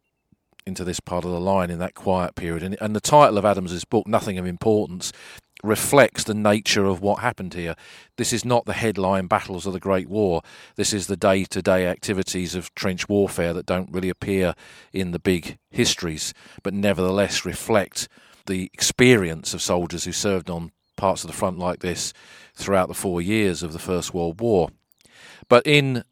into 0.67 0.85
this 0.85 1.01
part 1.01 1.25
of 1.25 1.31
the 1.31 1.41
line 1.41 1.71
in 1.71 1.79
that 1.79 1.95
quiet 1.95 2.35
period. 2.35 2.63
And, 2.63 2.77
and 2.81 2.95
the 2.95 3.01
title 3.01 3.39
of 3.39 3.45
Adams's 3.45 3.85
book, 3.85 4.07
Nothing 4.07 4.39
of 4.39 4.47
Importance, 4.47 5.13
reflects 5.63 6.25
the 6.25 6.35
nature 6.35 6.85
of 6.87 7.01
what 7.01 7.21
happened 7.21 7.55
here. 7.55 7.77
This 8.17 8.33
is 8.33 8.45
not 8.45 8.65
the 8.65 8.73
headline 8.73 9.27
battles 9.27 9.67
of 9.67 9.73
the 9.73 9.81
Great 9.81 10.09
War. 10.09 10.43
This 10.77 10.93
is 10.93 11.07
the 11.07 11.17
day 11.17 11.45
to 11.45 11.63
day 11.63 11.87
activities 11.87 12.55
of 12.55 12.75
trench 12.75 13.09
warfare 13.09 13.53
that 13.53 13.67
don't 13.67 13.93
really 13.93 14.09
appear 14.09 14.55
in 14.93 15.13
the 15.13 15.19
big 15.19 15.59
histories, 15.71 16.35
but 16.63 16.75
nevertheless 16.75 17.45
reflect 17.45 18.09
the 18.47 18.71
experience 18.75 19.55
of 19.55 19.63
soldiers 19.63 20.05
who 20.05 20.13
served 20.13 20.51
on 20.51 20.73
parts 20.97 21.23
of 21.23 21.31
the 21.31 21.37
front 21.37 21.59
like 21.59 21.81
this 21.81 22.13
throughout 22.55 22.89
the 22.89 22.95
four 22.95 23.23
years 23.23 23.63
of 23.63 23.73
the 23.73 23.79
First 23.79 24.13
World 24.13 24.41
War. 24.41 24.71
But 25.49 25.67
in 25.67 26.05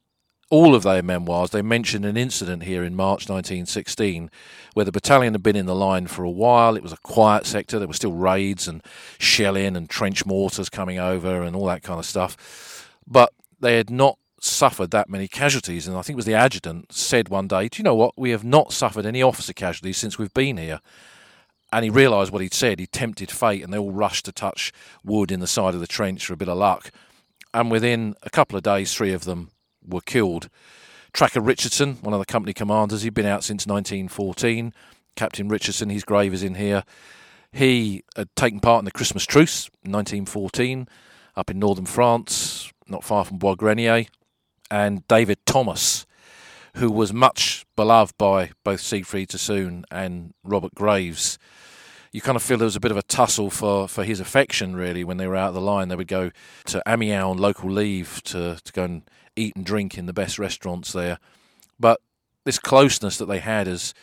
all 0.50 0.74
of 0.74 0.82
their 0.82 1.02
memoirs, 1.02 1.50
they 1.50 1.62
mention 1.62 2.04
an 2.04 2.16
incident 2.16 2.64
here 2.64 2.82
in 2.82 2.96
March 2.96 3.28
1916 3.28 4.30
where 4.74 4.84
the 4.84 4.92
battalion 4.92 5.32
had 5.32 5.42
been 5.42 5.56
in 5.56 5.66
the 5.66 5.74
line 5.74 6.08
for 6.08 6.24
a 6.24 6.30
while. 6.30 6.76
It 6.76 6.82
was 6.82 6.92
a 6.92 6.98
quiet 6.98 7.46
sector. 7.46 7.78
There 7.78 7.88
were 7.88 7.94
still 7.94 8.12
raids 8.12 8.66
and 8.66 8.82
shelling 9.18 9.76
and 9.76 9.88
trench 9.88 10.26
mortars 10.26 10.68
coming 10.68 10.98
over 10.98 11.42
and 11.42 11.54
all 11.54 11.66
that 11.66 11.84
kind 11.84 12.00
of 12.00 12.04
stuff. 12.04 12.88
But 13.06 13.32
they 13.60 13.76
had 13.76 13.90
not 13.90 14.18
suffered 14.40 14.90
that 14.90 15.08
many 15.08 15.28
casualties. 15.28 15.86
And 15.86 15.96
I 15.96 16.02
think 16.02 16.14
it 16.14 16.16
was 16.16 16.26
the 16.26 16.34
adjutant 16.34 16.92
said 16.92 17.28
one 17.28 17.46
day, 17.46 17.68
Do 17.68 17.78
you 17.78 17.84
know 17.84 17.94
what? 17.94 18.18
We 18.18 18.30
have 18.30 18.44
not 18.44 18.72
suffered 18.72 19.06
any 19.06 19.22
officer 19.22 19.52
casualties 19.52 19.98
since 19.98 20.18
we've 20.18 20.34
been 20.34 20.56
here. 20.56 20.80
And 21.72 21.84
he 21.84 21.90
realised 21.90 22.32
what 22.32 22.42
he'd 22.42 22.54
said. 22.54 22.80
He 22.80 22.86
tempted 22.88 23.30
fate, 23.30 23.62
and 23.62 23.72
they 23.72 23.78
all 23.78 23.92
rushed 23.92 24.24
to 24.24 24.32
touch 24.32 24.72
wood 25.04 25.30
in 25.30 25.38
the 25.38 25.46
side 25.46 25.74
of 25.74 25.80
the 25.80 25.86
trench 25.86 26.26
for 26.26 26.32
a 26.32 26.36
bit 26.36 26.48
of 26.48 26.58
luck. 26.58 26.90
And 27.54 27.70
within 27.70 28.16
a 28.24 28.30
couple 28.30 28.56
of 28.56 28.64
days, 28.64 28.92
three 28.92 29.12
of 29.12 29.24
them 29.24 29.50
were 29.90 30.00
killed. 30.00 30.48
Tracker 31.12 31.40
Richardson, 31.40 31.94
one 32.02 32.14
of 32.14 32.20
the 32.20 32.26
company 32.26 32.52
commanders, 32.52 33.02
he'd 33.02 33.14
been 33.14 33.26
out 33.26 33.44
since 33.44 33.66
1914. 33.66 34.72
Captain 35.16 35.48
Richardson, 35.48 35.90
his 35.90 36.04
grave 36.04 36.32
is 36.32 36.42
in 36.42 36.54
here. 36.54 36.84
He 37.52 38.04
had 38.16 38.34
taken 38.36 38.60
part 38.60 38.80
in 38.80 38.84
the 38.84 38.92
Christmas 38.92 39.26
truce 39.26 39.68
in 39.82 39.90
1914 39.92 40.88
up 41.36 41.50
in 41.50 41.58
northern 41.58 41.86
France, 41.86 42.72
not 42.86 43.04
far 43.04 43.24
from 43.24 43.38
Bois 43.38 43.54
Grenier. 43.54 44.06
And 44.70 45.06
David 45.08 45.38
Thomas, 45.46 46.06
who 46.76 46.90
was 46.90 47.12
much 47.12 47.64
beloved 47.76 48.16
by 48.18 48.50
both 48.64 48.80
Siegfried 48.80 49.32
Sassoon 49.32 49.84
and 49.90 50.32
Robert 50.44 50.74
Graves. 50.74 51.38
You 52.12 52.20
kind 52.20 52.36
of 52.36 52.42
feel 52.42 52.58
there 52.58 52.66
was 52.66 52.76
a 52.76 52.80
bit 52.80 52.90
of 52.90 52.96
a 52.96 53.02
tussle 53.02 53.50
for, 53.50 53.88
for 53.88 54.04
his 54.04 54.20
affection, 54.20 54.76
really, 54.76 55.02
when 55.02 55.16
they 55.16 55.26
were 55.26 55.36
out 55.36 55.48
of 55.48 55.54
the 55.54 55.60
line. 55.60 55.88
They 55.88 55.96
would 55.96 56.08
go 56.08 56.30
to 56.66 56.82
Amiens 56.86 57.24
on 57.24 57.38
local 57.38 57.70
leave 57.70 58.22
to, 58.24 58.58
to 58.62 58.72
go 58.72 58.84
and 58.84 59.02
eat 59.40 59.56
and 59.56 59.64
drink 59.64 59.96
in 59.96 60.06
the 60.06 60.12
best 60.12 60.38
restaurants 60.38 60.92
there. 60.92 61.18
But 61.78 62.00
this 62.44 62.58
closeness 62.58 63.18
that 63.18 63.26
they 63.26 63.40
had 63.40 63.68
as 63.68 63.94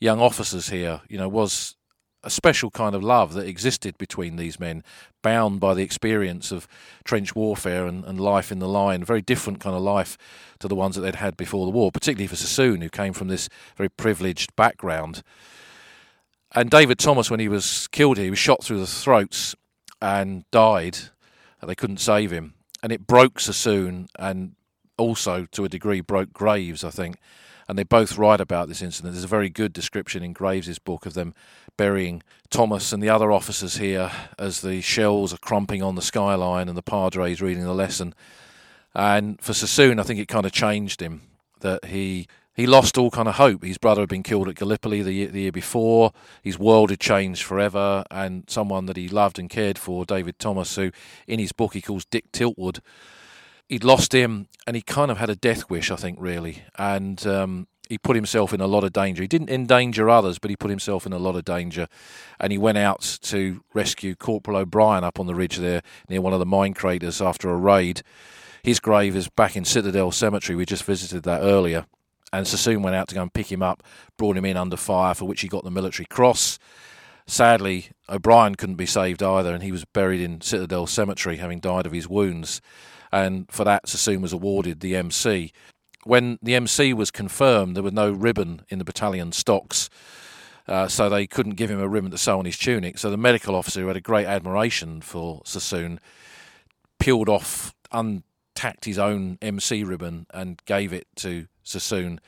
young 0.00 0.20
officers 0.20 0.68
here, 0.68 1.02
you 1.08 1.18
know, 1.18 1.28
was 1.28 1.76
a 2.24 2.30
special 2.30 2.70
kind 2.70 2.94
of 2.94 3.02
love 3.02 3.32
that 3.34 3.46
existed 3.46 3.96
between 3.96 4.36
these 4.36 4.58
men, 4.58 4.82
bound 5.22 5.60
by 5.60 5.72
the 5.74 5.82
experience 5.82 6.50
of 6.50 6.66
trench 7.04 7.34
warfare 7.34 7.86
and, 7.86 8.04
and 8.04 8.20
life 8.20 8.50
in 8.50 8.58
the 8.58 8.68
line, 8.68 9.02
a 9.02 9.04
very 9.04 9.22
different 9.22 9.60
kind 9.60 9.76
of 9.76 9.82
life 9.82 10.18
to 10.58 10.66
the 10.66 10.74
ones 10.74 10.96
that 10.96 11.02
they'd 11.02 11.14
had 11.14 11.36
before 11.36 11.64
the 11.64 11.70
war, 11.70 11.92
particularly 11.92 12.26
for 12.26 12.36
Sassoon, 12.36 12.80
who 12.80 12.88
came 12.88 13.12
from 13.12 13.28
this 13.28 13.48
very 13.76 13.88
privileged 13.88 14.54
background. 14.56 15.22
And 16.54 16.70
David 16.70 16.98
Thomas, 16.98 17.30
when 17.30 17.40
he 17.40 17.48
was 17.48 17.88
killed 17.88 18.16
here, 18.16 18.24
he 18.24 18.30
was 18.30 18.38
shot 18.38 18.64
through 18.64 18.80
the 18.80 18.86
throats 18.86 19.54
and 20.02 20.44
died. 20.50 20.98
They 21.64 21.74
couldn't 21.74 21.98
save 21.98 22.30
him. 22.30 22.54
And 22.82 22.92
it 22.92 23.06
broke 23.06 23.40
Sassoon 23.40 24.08
and 24.18 24.54
also, 24.98 25.46
to 25.52 25.64
a 25.64 25.68
degree, 25.68 26.00
broke 26.00 26.32
Graves, 26.32 26.84
I 26.84 26.90
think. 26.90 27.16
And 27.68 27.78
they 27.78 27.84
both 27.84 28.16
write 28.16 28.40
about 28.40 28.68
this 28.68 28.82
incident. 28.82 29.14
There's 29.14 29.24
a 29.24 29.28
very 29.28 29.50
good 29.50 29.72
description 29.72 30.22
in 30.22 30.32
Graves's 30.32 30.78
book 30.78 31.04
of 31.04 31.14
them 31.14 31.34
burying 31.76 32.22
Thomas 32.50 32.92
and 32.92 33.02
the 33.02 33.10
other 33.10 33.30
officers 33.30 33.76
here 33.76 34.10
as 34.38 34.62
the 34.62 34.80
shells 34.80 35.34
are 35.34 35.38
crumping 35.38 35.82
on 35.82 35.94
the 35.94 36.02
skyline 36.02 36.68
and 36.68 36.76
the 36.78 36.82
padres 36.82 37.42
reading 37.42 37.64
the 37.64 37.74
lesson. 37.74 38.14
And 38.94 39.40
for 39.40 39.52
Sassoon, 39.52 40.00
I 40.00 40.02
think 40.02 40.18
it 40.18 40.28
kind 40.28 40.46
of 40.46 40.52
changed 40.52 41.00
him 41.00 41.22
that 41.60 41.86
he 41.86 42.26
he 42.58 42.66
lost 42.66 42.98
all 42.98 43.12
kind 43.12 43.28
of 43.28 43.36
hope. 43.36 43.62
His 43.62 43.78
brother 43.78 44.02
had 44.02 44.08
been 44.08 44.24
killed 44.24 44.48
at 44.48 44.56
Gallipoli 44.56 45.00
the 45.00 45.12
year, 45.12 45.28
the 45.28 45.42
year 45.42 45.52
before. 45.52 46.12
His 46.42 46.58
world 46.58 46.90
had 46.90 46.98
changed 46.98 47.44
forever, 47.44 48.02
and 48.10 48.42
someone 48.48 48.86
that 48.86 48.96
he 48.96 49.06
loved 49.06 49.38
and 49.38 49.48
cared 49.48 49.78
for, 49.78 50.04
David 50.04 50.40
Thomas, 50.40 50.74
who 50.74 50.90
in 51.28 51.38
his 51.38 51.52
book 51.52 51.74
he 51.74 51.80
calls 51.80 52.04
Dick 52.04 52.32
Tiltwood, 52.32 52.80
he'd 53.68 53.84
lost 53.84 54.12
him, 54.12 54.48
and 54.66 54.76
he 54.76 54.82
kind 54.82 55.10
of 55.10 55.18
had 55.18 55.30
a 55.30 55.36
death 55.36 55.68
wish, 55.70 55.90
I 55.90 55.96
think, 55.96 56.18
really, 56.20 56.62
and 56.76 57.24
um, 57.26 57.68
he 57.88 57.98
put 57.98 58.16
himself 58.16 58.52
in 58.52 58.60
a 58.60 58.66
lot 58.66 58.84
of 58.84 58.92
danger. 58.92 59.22
He 59.22 59.28
didn't 59.28 59.50
endanger 59.50 60.10
others, 60.10 60.38
but 60.38 60.50
he 60.50 60.56
put 60.56 60.70
himself 60.70 61.06
in 61.06 61.12
a 61.12 61.18
lot 61.18 61.36
of 61.36 61.44
danger, 61.44 61.88
and 62.38 62.52
he 62.52 62.58
went 62.58 62.78
out 62.78 63.18
to 63.22 63.62
rescue 63.74 64.14
Corporal 64.14 64.58
O'Brien 64.58 65.04
up 65.04 65.18
on 65.18 65.26
the 65.26 65.34
ridge 65.34 65.56
there 65.56 65.82
near 66.08 66.20
one 66.20 66.32
of 66.32 66.38
the 66.38 66.46
mine 66.46 66.74
craters 66.74 67.22
after 67.22 67.50
a 67.50 67.56
raid. 67.56 68.02
His 68.62 68.80
grave 68.80 69.16
is 69.16 69.28
back 69.28 69.56
in 69.56 69.64
Citadel 69.64 70.12
Cemetery. 70.12 70.56
We 70.56 70.66
just 70.66 70.84
visited 70.84 71.22
that 71.22 71.40
earlier. 71.40 71.86
And 72.30 72.46
Sassoon 72.46 72.82
went 72.82 72.96
out 72.96 73.08
to 73.08 73.14
go 73.14 73.22
and 73.22 73.32
pick 73.32 73.50
him 73.50 73.62
up, 73.62 73.82
brought 74.18 74.36
him 74.36 74.44
in 74.44 74.58
under 74.58 74.76
fire, 74.76 75.14
for 75.14 75.24
which 75.24 75.40
he 75.40 75.48
got 75.48 75.64
the 75.64 75.70
military 75.70 76.04
cross. 76.04 76.58
Sadly, 77.26 77.88
O'Brien 78.10 78.56
couldn't 78.56 78.74
be 78.74 78.84
saved 78.84 79.22
either, 79.22 79.54
and 79.54 79.62
he 79.62 79.72
was 79.72 79.86
buried 79.86 80.20
in 80.20 80.42
Citadel 80.42 80.86
Cemetery, 80.86 81.38
having 81.38 81.60
died 81.60 81.86
of 81.86 81.92
his 81.92 82.08
wounds 82.08 82.60
and 83.12 83.50
for 83.50 83.64
that 83.64 83.88
Sassoon 83.88 84.22
was 84.22 84.32
awarded 84.32 84.80
the 84.80 84.96
MC. 84.96 85.52
When 86.04 86.38
the 86.42 86.54
MC 86.54 86.92
was 86.92 87.10
confirmed, 87.10 87.76
there 87.76 87.82
was 87.82 87.92
no 87.92 88.10
ribbon 88.10 88.62
in 88.68 88.78
the 88.78 88.84
battalion 88.84 89.32
stocks. 89.32 89.90
Uh, 90.66 90.86
so 90.86 91.08
they 91.08 91.26
couldn't 91.26 91.54
give 91.54 91.70
him 91.70 91.80
a 91.80 91.88
ribbon 91.88 92.10
to 92.10 92.18
sew 92.18 92.38
on 92.38 92.44
his 92.44 92.58
tunic. 92.58 92.98
So 92.98 93.10
the 93.10 93.16
medical 93.16 93.54
officer, 93.54 93.80
who 93.80 93.86
had 93.86 93.96
a 93.96 94.02
great 94.02 94.26
admiration 94.26 95.00
for 95.00 95.40
Sassoon, 95.44 95.98
peeled 96.98 97.28
off, 97.28 97.74
untacked 97.90 98.84
his 98.84 98.98
own 98.98 99.38
MC 99.40 99.82
ribbon, 99.82 100.26
and 100.32 100.62
gave 100.66 100.92
it 100.92 101.06
to 101.16 101.46
Sassoon 101.62 102.20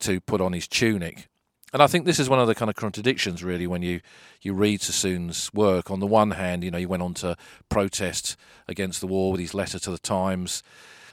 to 0.00 0.20
put 0.20 0.42
on 0.42 0.52
his 0.52 0.68
tunic. 0.68 1.28
And 1.72 1.82
I 1.82 1.86
think 1.86 2.06
this 2.06 2.18
is 2.18 2.30
one 2.30 2.38
of 2.38 2.46
the 2.46 2.54
kind 2.54 2.70
of 2.70 2.76
contradictions, 2.76 3.44
really, 3.44 3.66
when 3.66 3.82
you, 3.82 4.00
you 4.40 4.54
read 4.54 4.80
Sassoon's 4.80 5.52
work. 5.52 5.90
On 5.90 6.00
the 6.00 6.06
one 6.06 6.30
hand, 6.32 6.64
you 6.64 6.70
know, 6.70 6.78
he 6.78 6.86
went 6.86 7.02
on 7.02 7.12
to 7.14 7.36
protest 7.68 8.36
against 8.66 9.00
the 9.00 9.06
war 9.06 9.32
with 9.32 9.40
his 9.40 9.52
letter 9.52 9.78
to 9.80 9.90
the 9.90 9.98
Times 9.98 10.62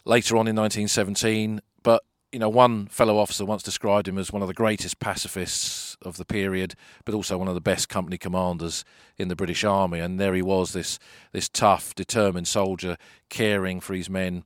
later 0.06 0.36
on 0.36 0.48
in 0.48 0.56
1917. 0.56 1.62
But, 1.84 2.04
you 2.32 2.40
know, 2.40 2.48
one 2.48 2.88
fellow 2.88 3.18
officer 3.18 3.44
once 3.44 3.64
described 3.64 4.08
him 4.08 4.18
as 4.18 4.32
one 4.32 4.42
of 4.42 4.48
the 4.48 4.54
greatest 4.54 5.00
pacifists 5.00 5.98
of 6.02 6.16
the 6.16 6.26
period, 6.26 6.76
but 7.04 7.14
also 7.14 7.38
one 7.38 7.50
of 7.50 7.56
the 7.56 7.62
best 7.62 7.90
company 7.90 8.18
commanders 8.18 8.86
in 9.18 9.28
the 9.28 9.36
British 9.36 9.66
Army. 9.66 10.00
And 10.00 10.22
there 10.22 10.34
he 10.34 10.42
was, 10.42 10.72
this, 10.72 11.00
this 11.34 11.50
tough, 11.50 11.94
determined 11.96 12.48
soldier, 12.48 12.98
caring 13.28 13.82
for 13.82 13.94
his 13.94 14.10
men 14.10 14.46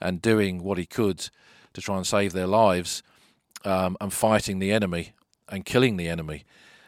and 0.00 0.22
doing 0.22 0.62
what 0.62 0.78
he 0.78 0.86
could 0.86 1.30
to 1.72 1.80
try 1.80 1.96
and 1.96 2.06
save 2.06 2.32
their 2.32 2.46
lives 2.46 3.02
um, 3.64 3.96
and 4.00 4.12
fighting 4.12 4.60
the 4.60 4.70
enemy 4.70 5.14
and 5.48 5.64
killing 5.64 5.96
the 5.96 6.08
enemy. 6.08 6.44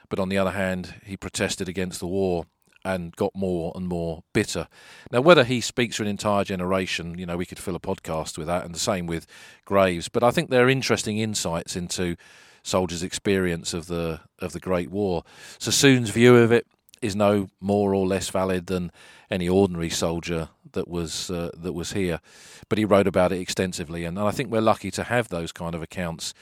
But 0.09 0.19
on 0.19 0.29
the 0.29 0.39
other 0.39 0.51
hand, 0.51 0.95
he 1.05 1.17
protested 1.17 1.69
against 1.69 2.01
the 2.01 2.07
war 2.07 2.47
and 2.85 3.15
got 3.17 3.35
more 3.35 3.73
and 3.75 3.87
more 3.87 4.23
bitter. 4.33 4.67
Now, 5.11 5.21
whether 5.21 5.45
he 5.45 5.61
speaks 5.61 5.97
for 5.97 6.03
an 6.03 6.09
entire 6.09 6.45
generation, 6.45 7.19
you 7.19 7.27
know, 7.27 7.37
we 7.37 7.47
could 7.47 7.59
fill 7.59 7.77
a 7.77 7.81
podcast 7.81 8.39
with 8.39 8.47
that, 8.47 8.65
and 8.65 8.75
the 8.75 8.79
same 8.79 9.07
with 9.07 9.27
Graves. 9.65 10.09
But 10.09 10.23
I 10.23 10.31
think 10.31 10.51
they're 10.51 10.69
interesting 10.69 11.19
insights 11.19 11.77
into 11.77 12.17
soldiers' 12.63 13.03
experience 13.03 13.75
of 13.75 13.87
the 13.87 14.21
of 14.39 14.53
the 14.53 14.61
Great 14.61 14.91
War. 14.91 15.25
Sassoon's 15.59 16.11
view 16.11 16.37
of 16.37 16.53
it 16.53 16.67
is 17.03 17.17
no 17.17 17.49
more 17.61 17.95
or 17.95 18.07
less 18.07 18.29
valid 18.29 18.67
than 18.67 18.93
any 19.31 19.49
ordinary 19.49 19.91
soldier 19.91 20.49
that 20.73 20.89
was 20.89 21.31
uh, 21.31 21.51
that 21.55 21.73
was 21.73 21.93
here, 21.93 22.21
but 22.69 22.79
he 22.79 22.85
wrote 22.85 23.07
about 23.07 23.33
it 23.33 23.41
extensively, 23.41 24.05
and 24.05 24.19
I 24.19 24.31
think 24.31 24.51
we're 24.51 24.61
lucky 24.61 24.91
to 24.93 25.05
have 25.05 25.29
those 25.29 25.53
kind 25.53 25.75
of 25.75 25.83
accounts 25.83 26.35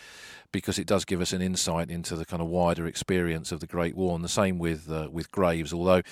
because 0.53 0.79
it 0.79 0.87
does 0.87 1.05
give 1.05 1.21
us 1.21 1.33
an 1.33 1.43
insight 1.43 1.91
into 1.91 2.17
the 2.17 2.25
kind 2.25 2.43
of 2.43 2.49
wider 2.49 2.87
experience 2.87 3.53
of 3.53 3.61
the 3.61 3.67
Great 3.67 3.97
War, 3.97 4.15
and 4.15 4.25
the 4.25 4.29
same 4.29 4.59
with 4.59 4.91
uh, 4.91 5.09
with 5.11 5.31
Graves. 5.31 5.73
Although 5.73 6.03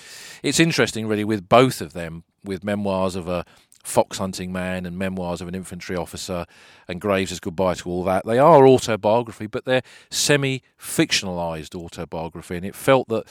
it's 0.43 0.59
interesting, 0.59 1.07
really, 1.07 1.23
with 1.23 1.49
both 1.49 1.81
of 1.81 1.93
them, 1.93 2.23
with 2.43 2.63
memoirs 2.63 3.15
of 3.15 3.27
a 3.27 3.45
fox 3.83 4.17
hunting 4.17 4.51
man 4.51 4.85
and 4.85 4.97
memoirs 4.97 5.41
of 5.41 5.47
an 5.47 5.55
infantry 5.55 5.95
officer, 5.95 6.45
and 6.87 7.01
Graves' 7.01 7.39
goodbye 7.39 7.75
to 7.75 7.89
all 7.89 8.03
that. 8.03 8.25
They 8.25 8.37
are 8.39 8.67
autobiography, 8.67 9.47
but 9.47 9.65
they're 9.65 9.83
semi 10.09 10.61
fictionalized 10.79 11.75
autobiography, 11.75 12.55
and 12.55 12.65
it 12.65 12.75
felt 12.75 13.07
that 13.09 13.27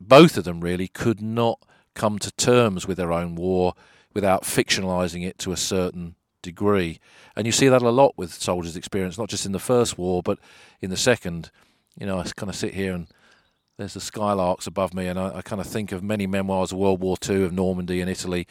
both 0.00 0.36
of 0.36 0.44
them 0.44 0.60
really 0.60 0.88
could 0.88 1.20
not 1.20 1.60
come 1.94 2.18
to 2.18 2.32
terms 2.32 2.86
with 2.86 2.96
their 2.96 3.12
own 3.12 3.36
war 3.36 3.74
without 4.14 4.42
fictionalizing 4.42 5.26
it 5.26 5.38
to 5.38 5.52
a 5.52 5.56
certain 5.56 6.16
degree. 6.44 7.00
And 7.34 7.46
you 7.46 7.52
see 7.52 7.68
that 7.68 7.82
a 7.82 7.90
lot 7.90 8.14
with 8.16 8.32
soldiers' 8.32 8.76
experience, 8.76 9.18
not 9.18 9.28
just 9.28 9.46
in 9.46 9.52
the 9.52 9.58
First 9.58 9.98
War, 9.98 10.22
but 10.22 10.38
in 10.80 10.90
the 10.90 10.96
Second. 10.96 11.50
You 11.98 12.06
know, 12.06 12.18
I 12.18 12.24
kind 12.24 12.50
of 12.50 12.56
sit 12.56 12.74
here 12.74 12.94
and 12.94 13.08
there's 13.76 13.94
the 13.94 14.00
skylarks 14.00 14.68
above 14.68 14.94
me, 14.94 15.08
and 15.08 15.18
I, 15.18 15.38
I 15.38 15.42
kind 15.42 15.60
of 15.60 15.66
think 15.66 15.90
of 15.90 16.02
many 16.02 16.26
memoirs 16.28 16.70
of 16.70 16.78
World 16.78 17.00
War 17.00 17.16
II, 17.28 17.44
of 17.44 17.52
Normandy 17.52 18.00
and 18.00 18.08
Italy, 18.08 18.46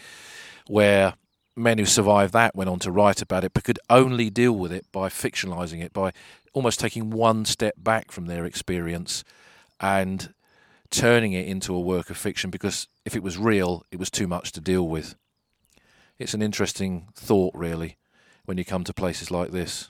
where 0.67 1.13
men 1.55 1.77
who 1.77 1.85
survived 1.85 2.33
that 2.33 2.55
went 2.55 2.69
on 2.69 2.79
to 2.79 2.91
write 2.91 3.21
about 3.21 3.43
it, 3.43 3.53
but 3.53 3.63
could 3.63 3.79
only 3.89 4.29
deal 4.29 4.53
with 4.53 4.73
it 4.73 4.85
by 4.91 5.07
fictionalizing 5.07 5.81
it, 5.81 5.93
by 5.93 6.11
almost 6.53 6.79
taking 6.79 7.09
one 7.09 7.45
step 7.45 7.75
back 7.77 8.11
from 8.11 8.25
their 8.25 8.45
experience 8.45 9.23
and 9.79 10.33
turning 10.89 11.33
it 11.33 11.47
into 11.47 11.73
a 11.73 11.79
work 11.79 12.09
of 12.09 12.17
fiction 12.17 12.49
because 12.49 12.87
if 13.05 13.15
it 13.15 13.23
was 13.23 13.37
real, 13.37 13.83
it 13.91 13.99
was 13.99 14.11
too 14.11 14.27
much 14.27 14.51
to 14.51 14.61
deal 14.61 14.87
with. 14.87 15.15
It's 16.19 16.33
an 16.33 16.41
interesting 16.41 17.09
thought, 17.15 17.53
really, 17.55 17.97
when 18.45 18.57
you 18.57 18.65
come 18.65 18.83
to 18.83 18.93
places 18.93 19.31
like 19.31 19.51
this. 19.51 19.89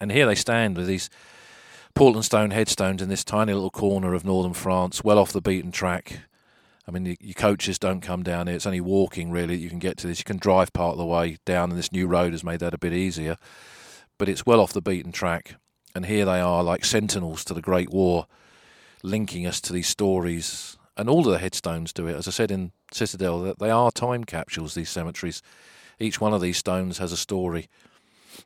And 0.00 0.10
here 0.10 0.26
they 0.26 0.34
stand 0.34 0.76
with 0.76 0.86
these 0.86 1.10
Portland 1.94 2.24
stone 2.24 2.50
headstones 2.50 3.02
in 3.02 3.08
this 3.08 3.24
tiny 3.24 3.52
little 3.52 3.70
corner 3.70 4.14
of 4.14 4.24
northern 4.24 4.54
France, 4.54 5.04
well 5.04 5.18
off 5.18 5.32
the 5.32 5.40
beaten 5.40 5.72
track. 5.72 6.20
I 6.86 6.90
mean, 6.90 7.16
your 7.20 7.34
coaches 7.34 7.78
don't 7.78 8.00
come 8.00 8.22
down 8.22 8.46
here. 8.46 8.56
It's 8.56 8.66
only 8.66 8.80
walking, 8.80 9.30
really, 9.30 9.56
that 9.56 9.62
you 9.62 9.68
can 9.68 9.78
get 9.78 9.96
to 9.98 10.06
this. 10.06 10.18
You 10.18 10.24
can 10.24 10.38
drive 10.38 10.72
part 10.72 10.92
of 10.92 10.98
the 10.98 11.06
way 11.06 11.36
down, 11.44 11.70
and 11.70 11.78
this 11.78 11.92
new 11.92 12.06
road 12.06 12.32
has 12.32 12.42
made 12.42 12.60
that 12.60 12.74
a 12.74 12.78
bit 12.78 12.92
easier. 12.92 13.36
But 14.18 14.28
it's 14.28 14.46
well 14.46 14.60
off 14.60 14.72
the 14.72 14.82
beaten 14.82 15.12
track. 15.12 15.56
And 15.94 16.06
here 16.06 16.24
they 16.24 16.40
are, 16.40 16.62
like 16.62 16.84
sentinels 16.84 17.44
to 17.44 17.54
the 17.54 17.60
Great 17.60 17.90
War, 17.90 18.26
linking 19.02 19.46
us 19.46 19.60
to 19.60 19.72
these 19.72 19.86
stories. 19.86 20.76
And 20.96 21.08
all 21.08 21.26
of 21.26 21.32
the 21.32 21.38
headstones 21.38 21.92
do 21.92 22.06
it. 22.06 22.16
As 22.16 22.28
I 22.28 22.32
said 22.32 22.50
in 22.50 22.72
Citadel, 22.92 23.40
that 23.40 23.58
they 23.58 23.70
are 23.70 23.90
time 23.90 24.24
capsules, 24.24 24.74
these 24.74 24.90
cemeteries. 24.90 25.42
Each 25.98 26.20
one 26.20 26.34
of 26.34 26.40
these 26.40 26.58
stones 26.58 26.98
has 26.98 27.12
a 27.12 27.16
story. 27.16 27.68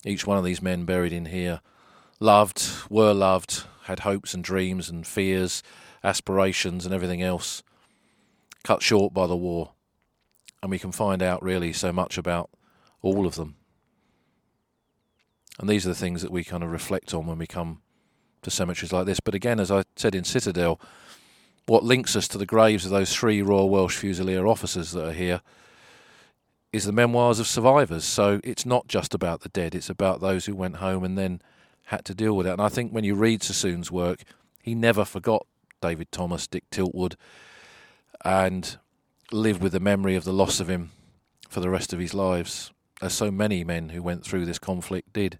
Each 0.04 0.26
one 0.26 0.38
of 0.38 0.44
these 0.44 0.62
men 0.62 0.85
buried 0.85 1.12
in 1.12 1.26
here 1.26 1.61
loved, 2.20 2.70
were 2.88 3.12
loved, 3.12 3.64
had 3.85 4.00
hopes 4.00 4.35
and 4.35 4.42
dreams 4.42 4.88
and 4.88 5.06
fears, 5.06 5.62
aspirations 6.02 6.87
and 6.87 6.94
everything 6.94 7.22
else, 7.22 7.62
cut 8.64 8.82
short 8.82 9.12
by 9.12 9.26
the 9.26 9.37
war. 9.37 9.72
And 10.62 10.70
we 10.70 10.78
can 10.78 10.92
find 10.92 11.22
out 11.22 11.42
really 11.42 11.72
so 11.72 11.92
much 11.92 12.16
about 12.18 12.50
all 13.02 13.26
of 13.26 13.35
them. 13.35 13.56
And 15.59 15.68
these 15.68 15.87
are 15.87 15.90
the 15.90 15.94
things 15.94 16.22
that 16.22 16.30
we 16.30 16.44
kind 16.44 16.62
of 16.62 16.70
reflect 16.70 17.14
on 17.14 17.26
when 17.26 17.38
we 17.38 17.46
come 17.46 17.80
to 18.42 18.50
cemeteries 18.50 18.92
like 18.92 19.06
this. 19.06 19.20
But 19.20 19.35
again, 19.35 19.61
as 19.61 19.70
I 19.70 19.85
said 19.96 20.14
in 20.14 20.24
Citadel, 20.24 20.80
what 21.66 21.85
links 21.85 22.14
us 22.14 22.29
to 22.29 22.38
the 22.38 22.46
graves 22.46 22.85
of 22.85 22.90
those 22.90 23.14
three 23.14 23.42
Royal 23.42 23.68
Welsh 23.68 23.98
Fusilier 24.00 24.48
officers 24.48 24.92
that 24.92 25.09
are 25.09 25.12
here 25.12 25.40
is 26.72 26.85
the 26.85 26.92
memoirs 26.92 27.40
of 27.40 27.46
survivors. 27.46 28.05
So 28.05 28.40
it's 28.44 28.64
not 28.64 28.87
just 28.87 29.14
about 29.14 29.40
the 29.40 29.48
dead, 29.48 29.74
it's 29.74 29.90
about 29.90 30.20
those 30.20 30.46
who 30.46 30.55
went 30.55 30.76
home 30.76 31.02
and 31.02 31.18
then 31.18 31.42
had 31.87 32.05
to 32.05 32.14
deal 32.14 32.37
with 32.37 32.46
it. 32.46 32.52
And 32.52 32.62
I 32.62 32.68
think 32.68 32.92
when 32.92 33.05
you 33.05 33.14
read 33.14 33.42
Sassoon's 33.42 33.90
work, 33.90 34.22
he 34.62 34.74
never 34.74 35.05
forgot 35.05 35.46
David 35.81 36.11
Thomas, 36.12 36.46
Dick 36.46 36.64
Tiltwood, 36.70 37.16
and 38.24 38.79
lived 39.33 39.62
with 39.62 39.72
the 39.72 39.81
memory 39.81 40.16
of 40.16 40.24
the 40.24 40.33
loss 40.33 40.61
of 40.61 40.68
him 40.68 40.90
for 41.48 41.61
the 41.61 41.70
rest 41.70 41.92
of 41.92 41.98
his 41.98 42.14
lives, 42.14 42.72
as 43.00 43.12
so 43.12 43.31
many 43.31 43.64
men 43.64 43.90
who 43.90 44.02
went 44.02 44.24
through 44.24 44.44
this 44.46 44.59
conflict 44.59 45.12
did. 45.12 45.38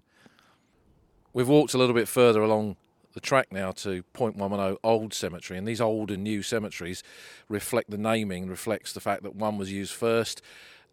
We've 1.33 1.47
walked 1.47 1.73
a 1.73 1.77
little 1.77 1.95
bit 1.95 2.07
further 2.07 2.41
along 2.41 2.77
the 3.17 3.21
track 3.21 3.51
now 3.51 3.71
to 3.71 4.03
Point 4.13 4.35
110 4.35 4.77
Old 4.83 5.11
Cemetery, 5.11 5.57
and 5.57 5.67
these 5.67 5.81
old 5.81 6.11
and 6.11 6.23
new 6.23 6.43
cemeteries 6.43 7.01
reflect 7.49 7.89
the 7.89 7.97
naming, 7.97 8.47
reflects 8.47 8.93
the 8.93 8.99
fact 8.99 9.23
that 9.23 9.35
one 9.35 9.57
was 9.57 9.71
used 9.71 9.91
first 9.91 10.39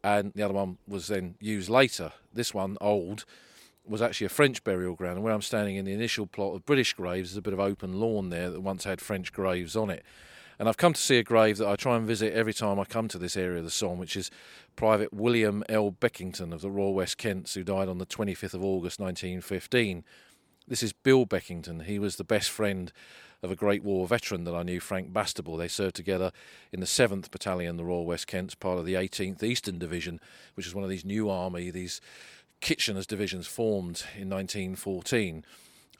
and 0.03 0.33
the 0.35 0.43
other 0.43 0.55
one 0.55 0.79
was 0.89 1.09
then 1.09 1.35
used 1.39 1.69
later. 1.69 2.13
This 2.33 2.55
one, 2.55 2.79
old, 2.81 3.27
was 3.87 4.01
actually 4.01 4.25
a 4.25 4.31
French 4.31 4.65
burial 4.65 4.95
ground, 4.95 5.17
and 5.17 5.23
where 5.23 5.35
I'm 5.35 5.43
standing 5.43 5.77
in 5.77 5.85
the 5.85 5.93
initial 5.93 6.27
plot 6.27 6.55
of 6.55 6.65
British 6.65 6.95
graves, 6.95 7.31
there's 7.31 7.37
a 7.37 7.43
bit 7.43 7.53
of 7.53 7.61
open 7.61 8.01
lawn 8.01 8.31
there 8.31 8.49
that 8.49 8.63
once 8.63 8.85
had 8.85 9.03
French 9.03 9.31
graves 9.31 9.77
on 9.77 9.91
it. 9.91 10.03
And 10.59 10.67
I've 10.67 10.79
come 10.79 10.95
to 10.95 11.01
see 11.01 11.19
a 11.19 11.23
grave 11.23 11.59
that 11.59 11.69
I 11.69 11.77
try 11.77 11.97
and 11.97 12.07
visit 12.07 12.33
every 12.33 12.55
time 12.55 12.81
I 12.81 12.85
come 12.85 13.09
to 13.09 13.19
this 13.19 13.37
area 13.37 13.59
of 13.59 13.65
the 13.65 13.71
Somme, 13.71 13.99
which 13.99 14.17
is 14.17 14.31
Private 14.77 15.13
William 15.13 15.63
L. 15.69 15.91
Beckington 15.93 16.55
of 16.55 16.63
the 16.63 16.71
Royal 16.71 16.95
West 16.95 17.19
Kents, 17.19 17.53
who 17.53 17.65
died 17.65 17.89
on 17.89 17.99
the 17.99 18.07
25th 18.07 18.55
of 18.55 18.65
August 18.65 18.99
1915. 18.99 20.05
This 20.67 20.83
is 20.83 20.95
Bill 20.95 21.27
Beckington. 21.27 21.85
He 21.85 21.99
was 21.99 22.17
the 22.17 22.25
best 22.25 22.49
friend 22.49 22.91
of 23.43 23.51
a 23.51 23.57
Great 23.57 23.85
War 23.85 24.09
veteran 24.09 24.45
that 24.45 24.55
I 24.55 24.63
knew, 24.63 24.81
Frank 24.81 25.13
Bastable. 25.13 25.59
They 25.59 25.69
served 25.69 25.95
together 25.95 26.33
in 26.73 26.81
the 26.81 26.87
7th 26.87 27.31
Battalion, 27.31 27.77
the 27.77 27.85
Royal 27.85 28.07
West 28.07 28.27
Kents, 28.27 28.55
part 28.55 28.79
of 28.79 28.87
the 28.87 28.95
18th 28.95 29.43
Eastern 29.43 29.79
Division, 29.79 30.21
which 30.55 30.67
is 30.67 30.75
one 30.75 30.83
of 30.83 30.89
these 30.89 31.05
new 31.05 31.29
army, 31.29 31.71
these 31.71 32.01
Kitchener's 32.63 33.07
divisions 33.07 33.47
formed 33.47 34.05
in 34.17 34.31
1914. 34.31 35.45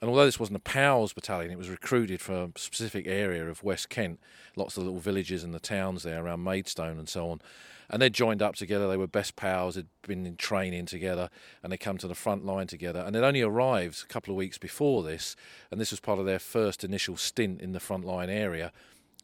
And 0.05 0.11
although 0.11 0.27
this 0.27 0.39
wasn't 0.39 0.59
a 0.59 0.61
Pals 0.61 1.15
battalion, 1.15 1.51
it 1.51 1.57
was 1.57 1.71
recruited 1.71 2.21
for 2.21 2.35
a 2.35 2.51
specific 2.57 3.07
area 3.07 3.49
of 3.49 3.65
West 3.65 3.89
Kent, 3.89 4.21
lots 4.55 4.77
of 4.77 4.83
little 4.83 5.01
villages 5.01 5.43
and 5.43 5.55
the 5.55 5.59
towns 5.59 6.03
there 6.03 6.23
around 6.23 6.45
Maidstone 6.45 6.99
and 6.99 7.09
so 7.09 7.31
on. 7.31 7.41
And 7.89 8.03
they 8.03 8.11
joined 8.11 8.43
up 8.43 8.55
together. 8.55 8.87
They 8.87 8.99
were 8.99 9.07
best 9.07 9.35
pals. 9.35 9.77
Had 9.77 9.87
been 10.07 10.27
in 10.27 10.37
training 10.37 10.85
together, 10.85 11.31
and 11.63 11.73
they 11.73 11.79
come 11.79 11.97
to 11.97 12.07
the 12.07 12.15
front 12.15 12.45
line 12.45 12.67
together. 12.67 13.01
And 13.01 13.15
they'd 13.15 13.25
only 13.25 13.41
arrived 13.41 14.03
a 14.03 14.07
couple 14.07 14.31
of 14.31 14.37
weeks 14.37 14.59
before 14.59 15.03
this, 15.03 15.37
and 15.71 15.81
this 15.81 15.91
was 15.91 16.01
part 16.01 16.19
of 16.19 16.27
their 16.27 16.39
first 16.39 16.85
initial 16.85 17.17
stint 17.17 17.63
in 17.63 17.73
the 17.73 17.81
front 17.81 18.05
line 18.05 18.29
area. 18.29 18.73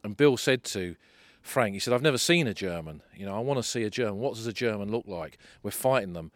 And 0.03 0.17
Bill 0.17 0.39
said 0.39 0.65
to 0.65 0.97
Frank, 1.43 1.75
he 1.75 1.79
said, 1.79 1.93
"I've 1.93 2.01
never 2.01 2.17
seen 2.17 2.47
a 2.47 2.55
German. 2.55 3.03
You 3.15 3.27
know, 3.27 3.37
I 3.37 3.41
want 3.41 3.59
to 3.59 3.63
see 3.63 3.83
a 3.83 3.91
German. 3.91 4.17
What 4.17 4.35
does 4.35 4.47
a 4.47 4.53
German 4.55 4.91
look 4.91 5.07
like? 5.07 5.37
We're 5.63 5.73
fighting 5.73 6.15
them 6.15 6.33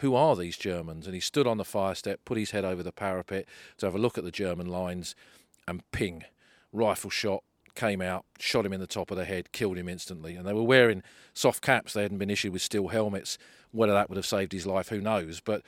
who 0.00 0.14
are 0.14 0.36
these 0.36 0.56
Germans? 0.56 1.06
And 1.06 1.14
he 1.14 1.20
stood 1.20 1.46
on 1.46 1.56
the 1.56 1.64
fire 1.64 1.94
step, 1.94 2.20
put 2.24 2.38
his 2.38 2.50
head 2.50 2.64
over 2.64 2.82
the 2.82 2.92
parapet 2.92 3.46
to 3.78 3.86
have 3.86 3.94
a 3.94 3.98
look 3.98 4.18
at 4.18 4.24
the 4.24 4.30
German 4.30 4.66
lines, 4.66 5.14
and 5.66 5.88
ping, 5.92 6.24
rifle 6.72 7.10
shot 7.10 7.42
came 7.74 8.02
out, 8.02 8.24
shot 8.38 8.66
him 8.66 8.72
in 8.72 8.80
the 8.80 8.86
top 8.86 9.10
of 9.10 9.16
the 9.16 9.24
head, 9.24 9.52
killed 9.52 9.78
him 9.78 9.88
instantly. 9.88 10.34
And 10.34 10.46
they 10.46 10.52
were 10.52 10.62
wearing 10.62 11.02
soft 11.34 11.62
caps; 11.62 11.92
they 11.92 12.02
hadn't 12.02 12.18
been 12.18 12.30
issued 12.30 12.52
with 12.52 12.62
steel 12.62 12.88
helmets. 12.88 13.38
Whether 13.72 13.92
that 13.92 14.08
would 14.08 14.16
have 14.16 14.26
saved 14.26 14.52
his 14.52 14.66
life, 14.66 14.88
who 14.88 15.00
knows? 15.00 15.40
But 15.40 15.62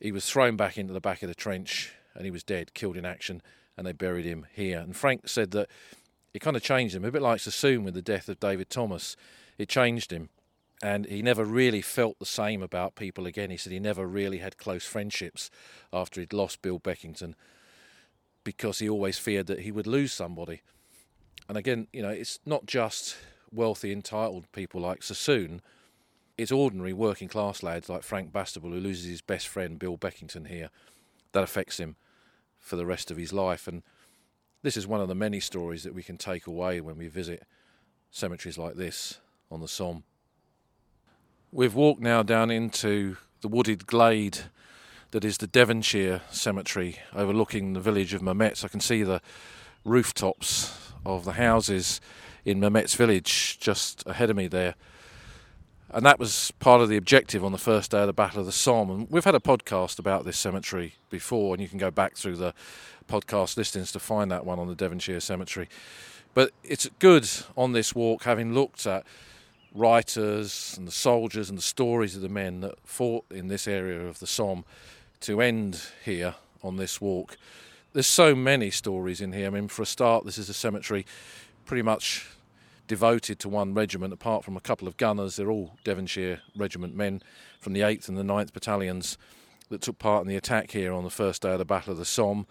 he 0.00 0.12
was 0.12 0.28
thrown 0.28 0.56
back 0.56 0.78
into 0.78 0.92
the 0.92 1.00
back 1.00 1.22
of 1.22 1.28
the 1.28 1.34
trench, 1.34 1.92
and 2.14 2.24
he 2.24 2.30
was 2.30 2.42
dead, 2.42 2.74
killed 2.74 2.96
in 2.96 3.04
action, 3.04 3.42
and 3.76 3.86
they 3.86 3.92
buried 3.92 4.24
him 4.24 4.46
here. 4.52 4.78
And 4.78 4.96
Frank 4.96 5.28
said 5.28 5.50
that 5.52 5.68
it 6.32 6.40
kind 6.40 6.56
of 6.56 6.62
changed 6.62 6.94
him, 6.94 7.04
a 7.04 7.12
bit 7.12 7.22
like 7.22 7.40
Sassoon 7.40 7.84
with 7.84 7.94
the 7.94 8.02
death 8.02 8.28
of 8.28 8.40
David 8.40 8.70
Thomas. 8.70 9.16
It 9.58 9.68
changed 9.68 10.10
him 10.10 10.30
and 10.84 11.06
he 11.06 11.22
never 11.22 11.46
really 11.46 11.80
felt 11.80 12.18
the 12.18 12.26
same 12.26 12.62
about 12.62 12.94
people 12.94 13.24
again. 13.24 13.48
He 13.48 13.56
said 13.56 13.72
he 13.72 13.80
never 13.80 14.06
really 14.06 14.38
had 14.38 14.58
close 14.58 14.84
friendships 14.84 15.48
after 15.94 16.20
he'd 16.20 16.34
lost 16.34 16.60
Bill 16.60 16.78
Beckington 16.78 17.32
because 18.44 18.80
he 18.80 18.88
always 18.90 19.16
feared 19.16 19.46
that 19.46 19.60
he 19.60 19.72
would 19.72 19.86
lose 19.86 20.12
somebody. 20.12 20.60
And 21.48 21.56
again, 21.56 21.86
you 21.94 22.02
know, 22.02 22.10
it's 22.10 22.38
not 22.44 22.66
just 22.66 23.16
wealthy, 23.50 23.92
entitled 23.92 24.52
people 24.52 24.78
like 24.78 25.02
Sassoon. 25.02 25.62
It's 26.36 26.52
ordinary 26.52 26.92
working 26.92 27.28
class 27.28 27.62
lads 27.62 27.88
like 27.88 28.02
Frank 28.02 28.30
Bastable 28.30 28.74
who 28.74 28.80
loses 28.80 29.06
his 29.06 29.22
best 29.22 29.48
friend 29.48 29.78
Bill 29.78 29.96
Beckington 29.96 30.48
here. 30.48 30.68
That 31.32 31.44
affects 31.44 31.80
him 31.80 31.96
for 32.58 32.76
the 32.76 32.84
rest 32.84 33.10
of 33.10 33.16
his 33.16 33.32
life. 33.32 33.66
And 33.66 33.84
this 34.60 34.76
is 34.76 34.86
one 34.86 35.00
of 35.00 35.08
the 35.08 35.14
many 35.14 35.40
stories 35.40 35.82
that 35.84 35.94
we 35.94 36.02
can 36.02 36.18
take 36.18 36.46
away 36.46 36.82
when 36.82 36.98
we 36.98 37.08
visit 37.08 37.44
cemeteries 38.10 38.58
like 38.58 38.74
this 38.74 39.20
on 39.50 39.62
the 39.62 39.68
Somme. 39.68 40.04
We've 41.56 41.76
walked 41.76 42.00
now 42.00 42.24
down 42.24 42.50
into 42.50 43.16
the 43.40 43.46
wooded 43.46 43.86
glade 43.86 44.38
that 45.12 45.24
is 45.24 45.38
the 45.38 45.46
Devonshire 45.46 46.22
Cemetery 46.28 46.98
overlooking 47.14 47.74
the 47.74 47.80
village 47.80 48.12
of 48.12 48.22
Mametz. 48.22 48.64
I 48.64 48.68
can 48.68 48.80
see 48.80 49.04
the 49.04 49.20
rooftops 49.84 50.90
of 51.06 51.24
the 51.24 51.34
houses 51.34 52.00
in 52.44 52.58
Mametz 52.58 52.96
village 52.96 53.60
just 53.60 54.02
ahead 54.04 54.30
of 54.30 54.36
me 54.36 54.48
there. 54.48 54.74
And 55.90 56.04
that 56.04 56.18
was 56.18 56.50
part 56.58 56.80
of 56.80 56.88
the 56.88 56.96
objective 56.96 57.44
on 57.44 57.52
the 57.52 57.56
first 57.56 57.92
day 57.92 58.00
of 58.00 58.08
the 58.08 58.12
Battle 58.12 58.40
of 58.40 58.46
the 58.46 58.52
Somme. 58.52 58.90
And 58.90 59.08
we've 59.08 59.24
had 59.24 59.36
a 59.36 59.38
podcast 59.38 60.00
about 60.00 60.24
this 60.24 60.36
cemetery 60.36 60.96
before, 61.08 61.54
and 61.54 61.62
you 61.62 61.68
can 61.68 61.78
go 61.78 61.92
back 61.92 62.16
through 62.16 62.34
the 62.34 62.52
podcast 63.08 63.56
listings 63.56 63.92
to 63.92 64.00
find 64.00 64.28
that 64.32 64.44
one 64.44 64.58
on 64.58 64.66
the 64.66 64.74
Devonshire 64.74 65.20
Cemetery. 65.20 65.68
But 66.34 66.50
it's 66.64 66.90
good 66.98 67.30
on 67.56 67.74
this 67.74 67.94
walk, 67.94 68.24
having 68.24 68.54
looked 68.54 68.88
at 68.88 69.04
writers 69.74 70.74
and 70.78 70.86
the 70.86 70.92
soldiers 70.92 71.48
and 71.48 71.58
the 71.58 71.62
stories 71.62 72.14
of 72.14 72.22
the 72.22 72.28
men 72.28 72.60
that 72.60 72.78
fought 72.84 73.24
in 73.30 73.48
this 73.48 73.66
area 73.66 74.06
of 74.06 74.20
the 74.20 74.26
Somme 74.26 74.64
to 75.20 75.40
end 75.40 75.82
here 76.04 76.36
on 76.62 76.76
this 76.76 77.00
walk. 77.00 77.36
There's 77.92 78.06
so 78.06 78.34
many 78.34 78.70
stories 78.70 79.20
in 79.20 79.32
here. 79.32 79.48
I 79.48 79.50
mean, 79.50 79.68
for 79.68 79.82
a 79.82 79.86
start, 79.86 80.24
this 80.24 80.38
is 80.38 80.48
a 80.48 80.54
cemetery 80.54 81.04
pretty 81.66 81.82
much 81.82 82.28
devoted 82.86 83.38
to 83.40 83.48
one 83.48 83.74
regiment, 83.74 84.12
apart 84.12 84.44
from 84.44 84.56
a 84.56 84.60
couple 84.60 84.86
of 84.86 84.96
gunners. 84.96 85.36
They're 85.36 85.50
all 85.50 85.72
Devonshire 85.84 86.40
Regiment 86.56 86.94
men 86.94 87.22
from 87.60 87.72
the 87.72 87.80
8th 87.80 88.08
and 88.08 88.18
the 88.18 88.22
9th 88.22 88.52
battalions 88.52 89.16
that 89.70 89.80
took 89.80 89.98
part 89.98 90.22
in 90.22 90.28
the 90.28 90.36
attack 90.36 90.72
here 90.72 90.92
on 90.92 91.04
the 91.04 91.10
first 91.10 91.42
day 91.42 91.52
of 91.52 91.58
the 91.58 91.64
Battle 91.64 91.92
of 91.92 91.98
the 91.98 92.04
Somme. 92.04 92.46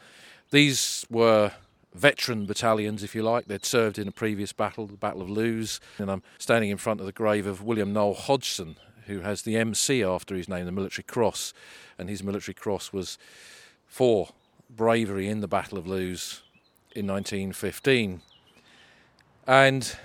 These 0.49 1.05
were 1.09 1.51
veteran 1.93 2.45
battalions, 2.45 3.03
if 3.03 3.15
you 3.15 3.23
like. 3.23 3.45
They'd 3.45 3.65
served 3.65 3.97
in 3.97 4.07
a 4.07 4.11
previous 4.11 4.53
battle, 4.53 4.87
the 4.87 4.93
Battle 4.93 5.21
of 5.21 5.29
Loos. 5.29 5.79
And 5.97 6.11
I'm 6.11 6.23
standing 6.37 6.69
in 6.69 6.77
front 6.77 6.99
of 6.99 7.05
the 7.05 7.11
grave 7.11 7.45
of 7.45 7.63
William 7.63 7.93
Noel 7.93 8.13
Hodgson, 8.13 8.77
who 9.05 9.19
has 9.21 9.43
the 9.43 9.55
MC 9.57 10.03
after 10.03 10.35
his 10.35 10.47
name, 10.47 10.65
the 10.65 10.71
Military 10.71 11.03
Cross, 11.03 11.53
and 11.97 12.09
his 12.09 12.23
Military 12.23 12.55
Cross 12.55 12.93
was 12.93 13.17
for 13.85 14.29
bravery 14.69 15.27
in 15.27 15.41
the 15.41 15.47
Battle 15.47 15.77
of 15.77 15.87
Loos 15.87 16.41
in 16.95 17.07
1915. 17.07 18.21
And 19.45 19.95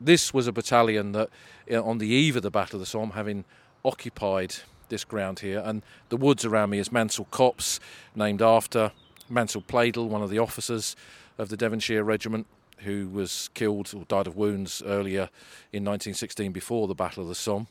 this 0.00 0.34
was 0.34 0.46
a 0.46 0.52
battalion 0.52 1.12
that, 1.12 1.30
uh, 1.72 1.82
on 1.82 1.98
the 1.98 2.08
eve 2.08 2.36
of 2.36 2.42
the 2.42 2.50
Battle 2.50 2.76
of 2.76 2.80
the 2.80 2.86
Somme, 2.86 3.10
having 3.10 3.44
occupied 3.84 4.56
this 4.88 5.04
ground 5.04 5.40
here, 5.40 5.62
and 5.64 5.82
the 6.08 6.16
woods 6.16 6.44
around 6.44 6.70
me 6.70 6.78
is 6.78 6.90
Mansel 6.90 7.26
Copse, 7.30 7.78
named 8.14 8.42
after 8.42 8.92
Mansel 9.30 9.62
Pleydell, 9.62 10.08
one 10.08 10.22
of 10.22 10.30
the 10.30 10.38
officers 10.38 10.96
of 11.38 11.48
the 11.48 11.56
Devonshire 11.56 12.04
Regiment, 12.04 12.46
who 12.78 13.08
was 13.08 13.50
killed 13.54 13.92
or 13.94 14.04
died 14.04 14.26
of 14.26 14.36
wounds 14.36 14.82
earlier 14.84 15.30
in 15.72 15.84
1916 15.84 16.52
before 16.52 16.86
the 16.86 16.94
Battle 16.94 17.22
of 17.22 17.28
the 17.28 17.34
Somme. 17.34 17.66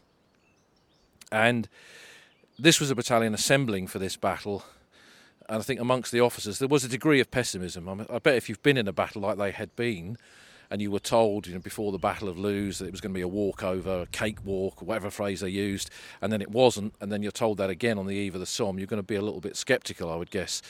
And 1.31 1.67
this 2.59 2.79
was 2.79 2.91
a 2.91 2.95
battalion 2.95 3.33
assembling 3.33 3.87
for 3.87 3.99
this 3.99 4.15
battle. 4.15 4.63
And 5.47 5.59
I 5.59 5.61
think 5.61 5.79
amongst 5.79 6.11
the 6.11 6.19
officers 6.19 6.59
there 6.59 6.67
was 6.67 6.83
a 6.83 6.89
degree 6.89 7.19
of 7.19 7.31
pessimism. 7.31 8.05
I 8.09 8.19
bet 8.19 8.35
if 8.35 8.49
you've 8.49 8.63
been 8.63 8.77
in 8.77 8.87
a 8.87 8.93
battle 8.93 9.21
like 9.21 9.37
they 9.37 9.51
had 9.51 9.75
been, 9.75 10.17
and 10.69 10.81
you 10.81 10.91
were 10.91 10.99
told 10.99 11.47
you 11.47 11.53
know, 11.53 11.59
before 11.59 11.91
the 11.91 11.97
Battle 11.97 12.27
of 12.27 12.37
Loos 12.37 12.79
that 12.79 12.87
it 12.87 12.91
was 12.91 13.01
going 13.01 13.13
to 13.13 13.17
be 13.17 13.21
a 13.21 13.27
walkover, 13.27 14.01
a 14.01 14.05
cakewalk, 14.07 14.81
whatever 14.81 15.09
phrase 15.09 15.39
they 15.39 15.49
used, 15.49 15.89
and 16.21 16.31
then 16.31 16.41
it 16.41 16.51
wasn't, 16.51 16.93
and 16.99 17.11
then 17.11 17.23
you're 17.23 17.31
told 17.31 17.57
that 17.57 17.69
again 17.69 17.97
on 17.97 18.05
the 18.05 18.15
eve 18.15 18.33
of 18.33 18.41
the 18.41 18.45
Somme, 18.45 18.77
you're 18.77 18.87
going 18.87 19.01
to 19.01 19.07
be 19.07 19.15
a 19.15 19.21
little 19.21 19.39
bit 19.39 19.55
sceptical, 19.55 20.11
I 20.11 20.15
would 20.15 20.31
guess. 20.31 20.61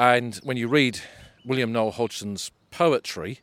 And 0.00 0.36
when 0.36 0.56
you 0.56 0.66
read 0.66 0.98
William 1.44 1.72
Noel 1.72 1.90
Hodgson's 1.90 2.52
poetry, 2.70 3.40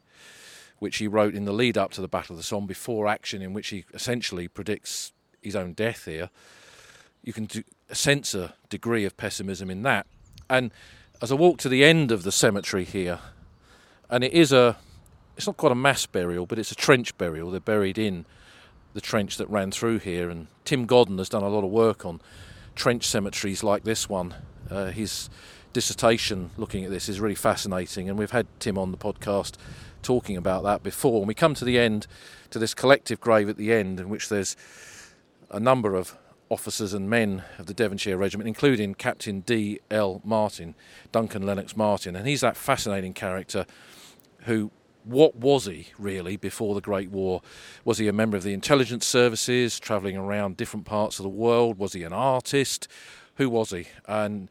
which 0.80 0.98
he 0.98 1.08
wrote 1.08 1.36
in 1.36 1.46
the 1.46 1.52
lead 1.52 1.78
up 1.78 1.92
to 1.92 2.02
the 2.02 2.08
Battle 2.08 2.34
of 2.34 2.38
the 2.38 2.44
Somme 2.44 2.66
before 2.66 3.08
action, 3.08 3.44
in 3.44 3.54
which 3.54 3.68
he 3.68 3.86
essentially 3.94 4.48
predicts 4.48 5.14
his 5.40 5.56
own 5.56 5.74
death 5.74 6.06
here, 6.06 6.32
you 7.22 7.32
can 7.32 7.46
do, 7.46 7.62
sense 7.92 8.34
a 8.34 8.56
degree 8.70 9.06
of 9.06 9.16
pessimism 9.18 9.70
in 9.70 9.84
that. 9.84 10.08
And 10.50 10.72
as 11.22 11.32
I 11.32 11.36
walk 11.36 11.60
to 11.60 11.70
the 11.70 11.84
end 11.84 12.12
of 12.12 12.24
the 12.24 12.32
cemetery 12.32 12.86
here, 12.86 13.20
and 14.10 14.24
it 14.24 14.34
is 14.34 14.52
a, 14.52 14.78
it's 15.36 15.46
not 15.46 15.58
quite 15.58 15.72
a 15.72 15.76
mass 15.76 16.08
burial, 16.08 16.48
but 16.48 16.58
it's 16.58 16.72
a 16.72 16.76
trench 16.76 17.16
burial. 17.20 17.52
They're 17.52 17.60
buried 17.60 18.00
in 18.00 18.26
the 18.96 19.02
trench 19.02 19.38
that 19.38 19.48
ran 19.48 19.70
through 19.70 20.00
here. 20.00 20.32
And 20.32 20.48
Tim 20.66 20.88
Godden 20.88 21.20
has 21.20 21.30
done 21.30 21.44
a 21.44 21.50
lot 21.50 21.64
of 21.64 21.70
work 21.70 22.04
on 22.04 22.20
trench 22.74 23.06
cemeteries 23.06 23.64
like 23.64 23.84
this 23.84 24.10
one. 24.10 24.34
Uh, 24.72 24.88
his 24.88 25.30
dissertation 25.78 26.50
looking 26.58 26.84
at 26.84 26.90
this 26.90 27.08
is 27.08 27.20
really 27.20 27.36
fascinating, 27.36 28.10
and 28.10 28.18
we've 28.18 28.32
had 28.32 28.48
Tim 28.60 28.80
on 28.80 28.90
the 28.90 28.98
podcast 28.98 29.58
talking 30.02 30.36
about 30.36 30.64
that 30.64 30.82
before. 30.82 31.20
And 31.20 31.28
we 31.28 31.36
come 31.36 31.54
to 31.54 31.64
the 31.64 31.78
end, 31.78 32.08
to 32.50 32.58
this 32.58 32.74
collective 32.74 33.22
grave 33.22 33.48
at 33.48 33.58
the 33.58 33.72
end, 33.72 34.00
in 34.00 34.10
which 34.10 34.28
there's 34.28 34.56
a 35.52 35.60
number 35.60 35.94
of 35.94 36.18
officers 36.50 36.96
and 36.96 37.08
men 37.12 37.44
of 37.60 37.68
the 37.68 37.76
Devonshire 37.76 38.18
Regiment, 38.18 38.48
including 38.48 38.96
Captain 38.96 39.42
D. 39.42 39.80
L. 39.92 40.20
Martin, 40.26 40.74
Duncan 41.12 41.44
Lennox 41.44 41.78
Martin, 41.78 42.16
and 42.16 42.28
he's 42.28 42.42
that 42.42 42.58
fascinating 42.58 43.14
character 43.14 43.68
who. 44.46 44.72
What 45.04 45.36
was 45.36 45.68
he 45.68 45.90
really 45.98 46.36
before 46.36 46.76
the 46.76 46.82
Great 46.82 47.12
War? 47.12 47.42
Was 47.86 47.98
he 48.00 48.10
a 48.10 48.14
member 48.14 48.36
of 48.36 48.44
the 48.44 48.52
intelligence 48.52 49.08
services, 49.08 49.80
travelling 49.80 50.18
around 50.18 50.58
different 50.58 50.86
parts 50.86 51.18
of 51.18 51.24
the 51.24 51.30
world? 51.30 51.78
Was 51.78 51.94
he 51.94 52.04
an 52.04 52.12
artist? 52.12 52.90
Who 53.36 53.50
was 53.50 53.70
he? 53.70 53.88
And 54.06 54.50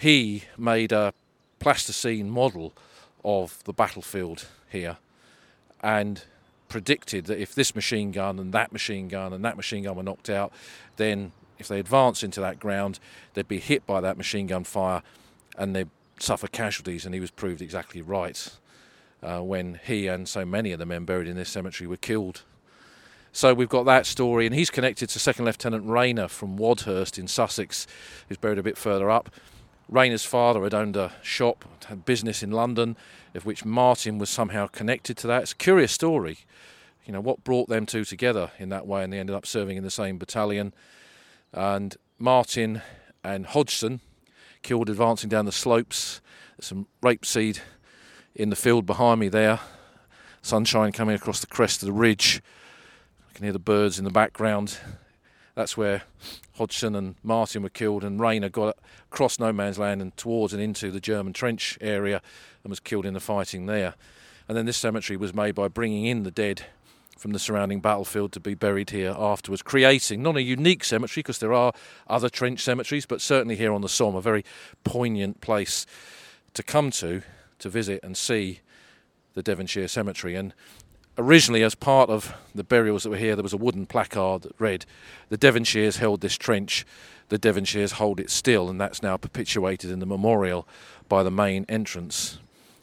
he 0.00 0.44
made 0.56 0.92
a 0.92 1.12
plasticine 1.58 2.30
model 2.30 2.72
of 3.22 3.62
the 3.64 3.72
battlefield 3.72 4.46
here 4.70 4.96
and 5.82 6.24
predicted 6.70 7.26
that 7.26 7.38
if 7.38 7.54
this 7.54 7.74
machine 7.74 8.10
gun 8.10 8.38
and 8.38 8.54
that 8.54 8.72
machine 8.72 9.08
gun 9.08 9.34
and 9.34 9.44
that 9.44 9.58
machine 9.58 9.84
gun 9.84 9.96
were 9.96 10.02
knocked 10.02 10.30
out, 10.30 10.52
then 10.96 11.32
if 11.58 11.68
they 11.68 11.78
advance 11.78 12.22
into 12.22 12.40
that 12.40 12.58
ground, 12.58 12.98
they'd 13.34 13.46
be 13.46 13.58
hit 13.58 13.86
by 13.86 14.00
that 14.00 14.16
machine 14.16 14.46
gun 14.46 14.64
fire 14.64 15.02
and 15.58 15.76
they'd 15.76 15.90
suffer 16.18 16.46
casualties. 16.46 17.04
And 17.04 17.14
he 17.14 17.20
was 17.20 17.30
proved 17.30 17.60
exactly 17.60 18.00
right 18.00 18.56
uh, 19.22 19.40
when 19.40 19.80
he 19.84 20.06
and 20.06 20.26
so 20.26 20.46
many 20.46 20.72
of 20.72 20.78
the 20.78 20.86
men 20.86 21.04
buried 21.04 21.28
in 21.28 21.36
this 21.36 21.50
cemetery 21.50 21.86
were 21.86 21.98
killed. 21.98 22.42
So 23.32 23.52
we've 23.52 23.68
got 23.68 23.84
that 23.84 24.06
story, 24.06 24.44
and 24.44 24.54
he's 24.54 24.70
connected 24.70 25.08
to 25.10 25.20
Second 25.20 25.44
Lieutenant 25.44 25.86
Rayner 25.86 26.26
from 26.26 26.56
Wadhurst 26.56 27.16
in 27.16 27.28
Sussex, 27.28 27.86
who's 28.28 28.38
buried 28.38 28.58
a 28.58 28.62
bit 28.62 28.76
further 28.76 29.08
up. 29.08 29.30
Rayner's 29.90 30.24
father 30.24 30.62
had 30.62 30.72
owned 30.72 30.96
a 30.96 31.12
shop, 31.20 31.64
had 31.86 32.04
business 32.04 32.44
in 32.44 32.52
London, 32.52 32.96
of 33.34 33.44
which 33.44 33.64
Martin 33.64 34.18
was 34.18 34.30
somehow 34.30 34.68
connected 34.68 35.16
to 35.18 35.26
that. 35.26 35.42
It's 35.42 35.52
a 35.52 35.56
curious 35.56 35.90
story. 35.90 36.38
You 37.04 37.12
know, 37.12 37.20
what 37.20 37.42
brought 37.42 37.68
them 37.68 37.86
two 37.86 38.04
together 38.04 38.52
in 38.58 38.68
that 38.68 38.86
way, 38.86 39.02
and 39.02 39.12
they 39.12 39.18
ended 39.18 39.34
up 39.34 39.46
serving 39.46 39.76
in 39.76 39.82
the 39.82 39.90
same 39.90 40.16
battalion. 40.16 40.72
And 41.52 41.96
Martin 42.18 42.82
and 43.24 43.46
Hodgson 43.46 44.00
killed 44.62 44.88
advancing 44.88 45.28
down 45.28 45.46
the 45.46 45.52
slopes. 45.52 46.20
There's 46.56 46.68
some 46.68 46.86
rapeseed 47.02 47.58
in 48.36 48.50
the 48.50 48.56
field 48.56 48.86
behind 48.86 49.18
me 49.18 49.28
there. 49.28 49.58
Sunshine 50.40 50.92
coming 50.92 51.16
across 51.16 51.40
the 51.40 51.48
crest 51.48 51.82
of 51.82 51.86
the 51.86 51.92
ridge. 51.92 52.40
I 53.28 53.32
can 53.32 53.42
hear 53.42 53.52
the 53.52 53.58
birds 53.58 53.98
in 53.98 54.04
the 54.04 54.10
background. 54.10 54.78
That's 55.60 55.76
where 55.76 56.04
Hodgson 56.56 56.96
and 56.96 57.16
Martin 57.22 57.62
were 57.62 57.68
killed, 57.68 58.02
and 58.02 58.18
Rayner 58.18 58.48
got 58.48 58.78
across 59.12 59.38
no 59.38 59.52
man's 59.52 59.78
land 59.78 60.00
and 60.00 60.16
towards 60.16 60.54
and 60.54 60.62
into 60.62 60.90
the 60.90 61.00
German 61.00 61.34
trench 61.34 61.76
area 61.82 62.22
and 62.64 62.70
was 62.70 62.80
killed 62.80 63.04
in 63.04 63.12
the 63.12 63.20
fighting 63.20 63.66
there. 63.66 63.92
And 64.48 64.56
then 64.56 64.64
this 64.64 64.78
cemetery 64.78 65.18
was 65.18 65.34
made 65.34 65.54
by 65.54 65.68
bringing 65.68 66.06
in 66.06 66.22
the 66.22 66.30
dead 66.30 66.64
from 67.18 67.32
the 67.32 67.38
surrounding 67.38 67.80
battlefield 67.80 68.32
to 68.32 68.40
be 68.40 68.54
buried 68.54 68.88
here 68.88 69.14
afterwards, 69.14 69.60
creating 69.60 70.22
not 70.22 70.38
a 70.38 70.42
unique 70.42 70.82
cemetery 70.82 71.20
because 71.20 71.40
there 71.40 71.52
are 71.52 71.74
other 72.06 72.30
trench 72.30 72.60
cemeteries, 72.60 73.04
but 73.04 73.20
certainly 73.20 73.56
here 73.56 73.74
on 73.74 73.82
the 73.82 73.88
Somme, 73.90 74.16
a 74.16 74.22
very 74.22 74.46
poignant 74.82 75.42
place 75.42 75.84
to 76.54 76.62
come 76.62 76.90
to, 76.92 77.20
to 77.58 77.68
visit 77.68 78.00
and 78.02 78.16
see 78.16 78.60
the 79.34 79.42
Devonshire 79.42 79.88
Cemetery. 79.88 80.36
And 80.36 80.54
originally, 81.20 81.62
as 81.62 81.74
part 81.74 82.10
of 82.10 82.34
the 82.54 82.64
burials 82.64 83.02
that 83.02 83.10
were 83.10 83.16
here, 83.16 83.36
there 83.36 83.42
was 83.42 83.52
a 83.52 83.58
wooden 83.58 83.86
placard 83.86 84.42
that 84.42 84.54
read, 84.58 84.86
The 85.28 85.38
Devonshires 85.38 85.98
held 85.98 86.20
this 86.20 86.36
trench, 86.36 86.84
the 87.28 87.38
Devonshires 87.38 87.92
hold 87.92 88.18
it 88.18 88.30
still, 88.30 88.68
and 88.68 88.80
that's 88.80 89.02
now 89.02 89.16
perpetuated 89.16 89.90
in 89.90 90.00
the 90.00 90.06
memorial 90.06 90.66
by 91.08 91.22
the 91.22 91.30
main 91.30 91.64
entrance. 91.68 92.38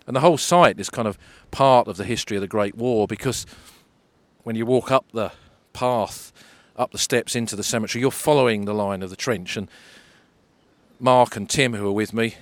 And 0.05 0.15
the 0.15 0.21
whole 0.21 0.37
site 0.37 0.79
is 0.79 0.89
kind 0.89 1.07
of 1.07 1.17
part 1.51 1.87
of 1.87 1.97
the 1.97 2.05
history 2.05 2.37
of 2.37 2.41
the 2.41 2.47
Great 2.47 2.75
War 2.75 3.07
because 3.07 3.45
when 4.43 4.55
you 4.55 4.65
walk 4.65 4.89
up 4.89 5.05
the 5.11 5.33
path, 5.73 6.31
up 6.77 6.91
the 6.91 6.97
steps 6.97 7.35
into 7.35 7.55
the 7.55 7.63
cemetery, 7.63 8.01
you're 8.01 8.11
following 8.11 8.63
the 8.63 8.73
line 8.73 9.03
of 9.03 9.09
the 9.09 9.17
trench. 9.17 9.57
And 9.57 9.69
Mark 10.99 11.35
and 11.35 11.49
Tim, 11.49 11.73
who 11.73 11.87
are 11.87 11.91
with 11.91 12.13
me, 12.13 12.35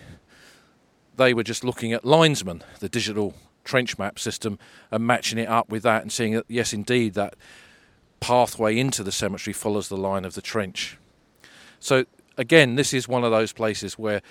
they 1.18 1.34
were 1.34 1.44
just 1.44 1.64
looking 1.64 1.92
at 1.94 2.06
Linesman, 2.06 2.64
the 2.80 2.90
digital 2.90 3.34
trench 3.66 3.98
map 3.98 4.18
system 4.18 4.58
and 4.92 5.06
matching 5.06 5.38
it 5.38 5.50
up 5.50 5.70
with 5.70 5.84
that 5.84 6.04
and 6.04 6.12
seeing 6.12 6.34
that, 6.34 6.46
yes, 6.48 6.72
indeed, 6.72 7.16
that 7.16 7.36
pathway 8.22 8.78
into 8.78 9.04
the 9.04 9.12
cemetery 9.12 9.54
follows 9.54 9.90
the 9.90 9.98
line 9.98 10.24
of 10.24 10.36
the 10.36 10.42
trench. 10.42 10.98
So, 11.80 12.06
again, 12.38 12.76
this 12.76 12.94
is 12.94 13.08
one 13.08 13.24
of 13.24 13.32
those 13.32 13.52
places 13.52 14.00
where 14.00 14.22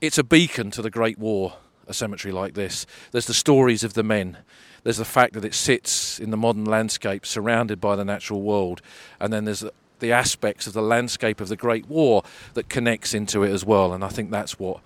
it's 0.00 0.18
a 0.18 0.24
beacon 0.24 0.70
to 0.72 0.82
the 0.82 0.90
Great 0.90 1.18
War, 1.18 1.54
a 1.86 1.94
cemetery 1.94 2.32
like 2.32 2.54
this. 2.54 2.86
There's 3.10 3.26
the 3.26 3.34
stories 3.34 3.82
of 3.82 3.94
the 3.94 4.02
men. 4.02 4.38
There's 4.84 4.96
the 4.96 5.04
fact 5.04 5.34
that 5.34 5.44
it 5.44 5.54
sits 5.54 6.18
in 6.18 6.30
the 6.30 6.36
modern 6.36 6.64
landscape 6.64 7.26
surrounded 7.26 7.80
by 7.80 7.96
the 7.96 8.04
natural 8.04 8.42
world. 8.42 8.82
And 9.20 9.32
then 9.32 9.44
there's 9.44 9.64
the 10.00 10.12
aspects 10.12 10.66
of 10.66 10.72
the 10.72 10.82
landscape 10.82 11.40
of 11.40 11.48
the 11.48 11.56
Great 11.56 11.86
War 11.88 12.22
that 12.54 12.68
connects 12.68 13.14
into 13.14 13.44
it 13.44 13.50
as 13.50 13.64
well. 13.64 13.92
And 13.92 14.04
I 14.04 14.08
think 14.08 14.30
that's 14.30 14.58
what 14.58 14.80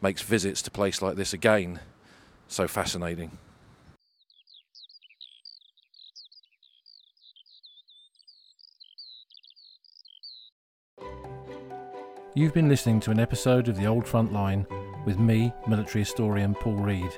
makes 0.00 0.22
visits 0.22 0.62
to 0.62 0.70
place 0.70 1.02
like 1.02 1.16
this 1.16 1.32
again 1.32 1.80
so 2.52 2.68
fascinating. 2.68 3.30
You've 12.34 12.54
been 12.54 12.68
listening 12.68 12.98
to 13.00 13.10
an 13.10 13.20
episode 13.20 13.68
of 13.68 13.76
The 13.76 13.86
Old 13.86 14.06
Front 14.06 14.32
Line 14.32 14.66
with 15.04 15.18
me, 15.18 15.52
military 15.66 16.00
historian 16.00 16.54
Paul 16.54 16.76
Reed. 16.76 17.10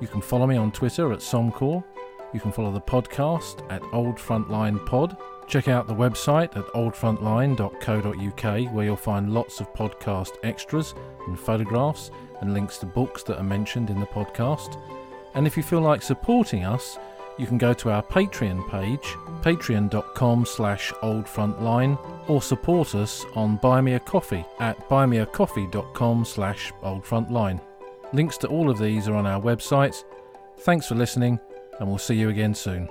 You 0.00 0.08
can 0.08 0.20
follow 0.20 0.46
me 0.46 0.56
on 0.56 0.72
Twitter 0.72 1.12
at 1.12 1.20
sommecourt. 1.20 1.84
You 2.32 2.40
can 2.40 2.50
follow 2.50 2.72
the 2.72 2.80
podcast 2.80 3.64
at 3.70 3.82
Old 3.92 4.16
Frontline 4.16 4.84
Pod. 4.86 5.16
Check 5.46 5.68
out 5.68 5.86
the 5.86 5.94
website 5.94 6.56
at 6.56 6.64
oldfrontline.co.uk 6.74 8.72
where 8.72 8.84
you'll 8.84 8.96
find 8.96 9.34
lots 9.34 9.60
of 9.60 9.72
podcast 9.72 10.32
extras 10.42 10.94
and 11.26 11.38
photographs 11.38 12.10
and 12.40 12.54
links 12.54 12.78
to 12.78 12.86
books 12.86 13.22
that 13.24 13.38
are 13.38 13.44
mentioned 13.44 13.90
in 13.90 14.00
the 14.00 14.06
podcast. 14.06 14.80
And 15.34 15.46
if 15.46 15.56
you 15.56 15.62
feel 15.62 15.80
like 15.80 16.02
supporting 16.02 16.64
us, 16.64 16.98
you 17.38 17.46
can 17.46 17.58
go 17.58 17.72
to 17.72 17.90
our 17.90 18.02
Patreon 18.02 18.68
page, 18.68 19.16
patreon.com 19.40 20.44
slash 20.44 20.92
oldfrontline, 21.02 21.98
or 22.28 22.42
support 22.42 22.94
us 22.94 23.24
on 23.34 23.56
Buy 23.56 23.80
Me 23.80 23.94
a 23.94 24.00
Coffee 24.00 24.44
at 24.58 24.88
buymeacoffee.com 24.88 26.24
slash 26.24 26.72
oldfrontline. 26.82 27.60
Links 28.12 28.36
to 28.38 28.48
all 28.48 28.68
of 28.68 28.78
these 28.78 29.08
are 29.08 29.14
on 29.14 29.26
our 29.26 29.40
website. 29.40 30.04
Thanks 30.58 30.86
for 30.86 30.96
listening, 30.96 31.40
and 31.78 31.88
we'll 31.88 31.98
see 31.98 32.16
you 32.16 32.28
again 32.28 32.54
soon. 32.54 32.90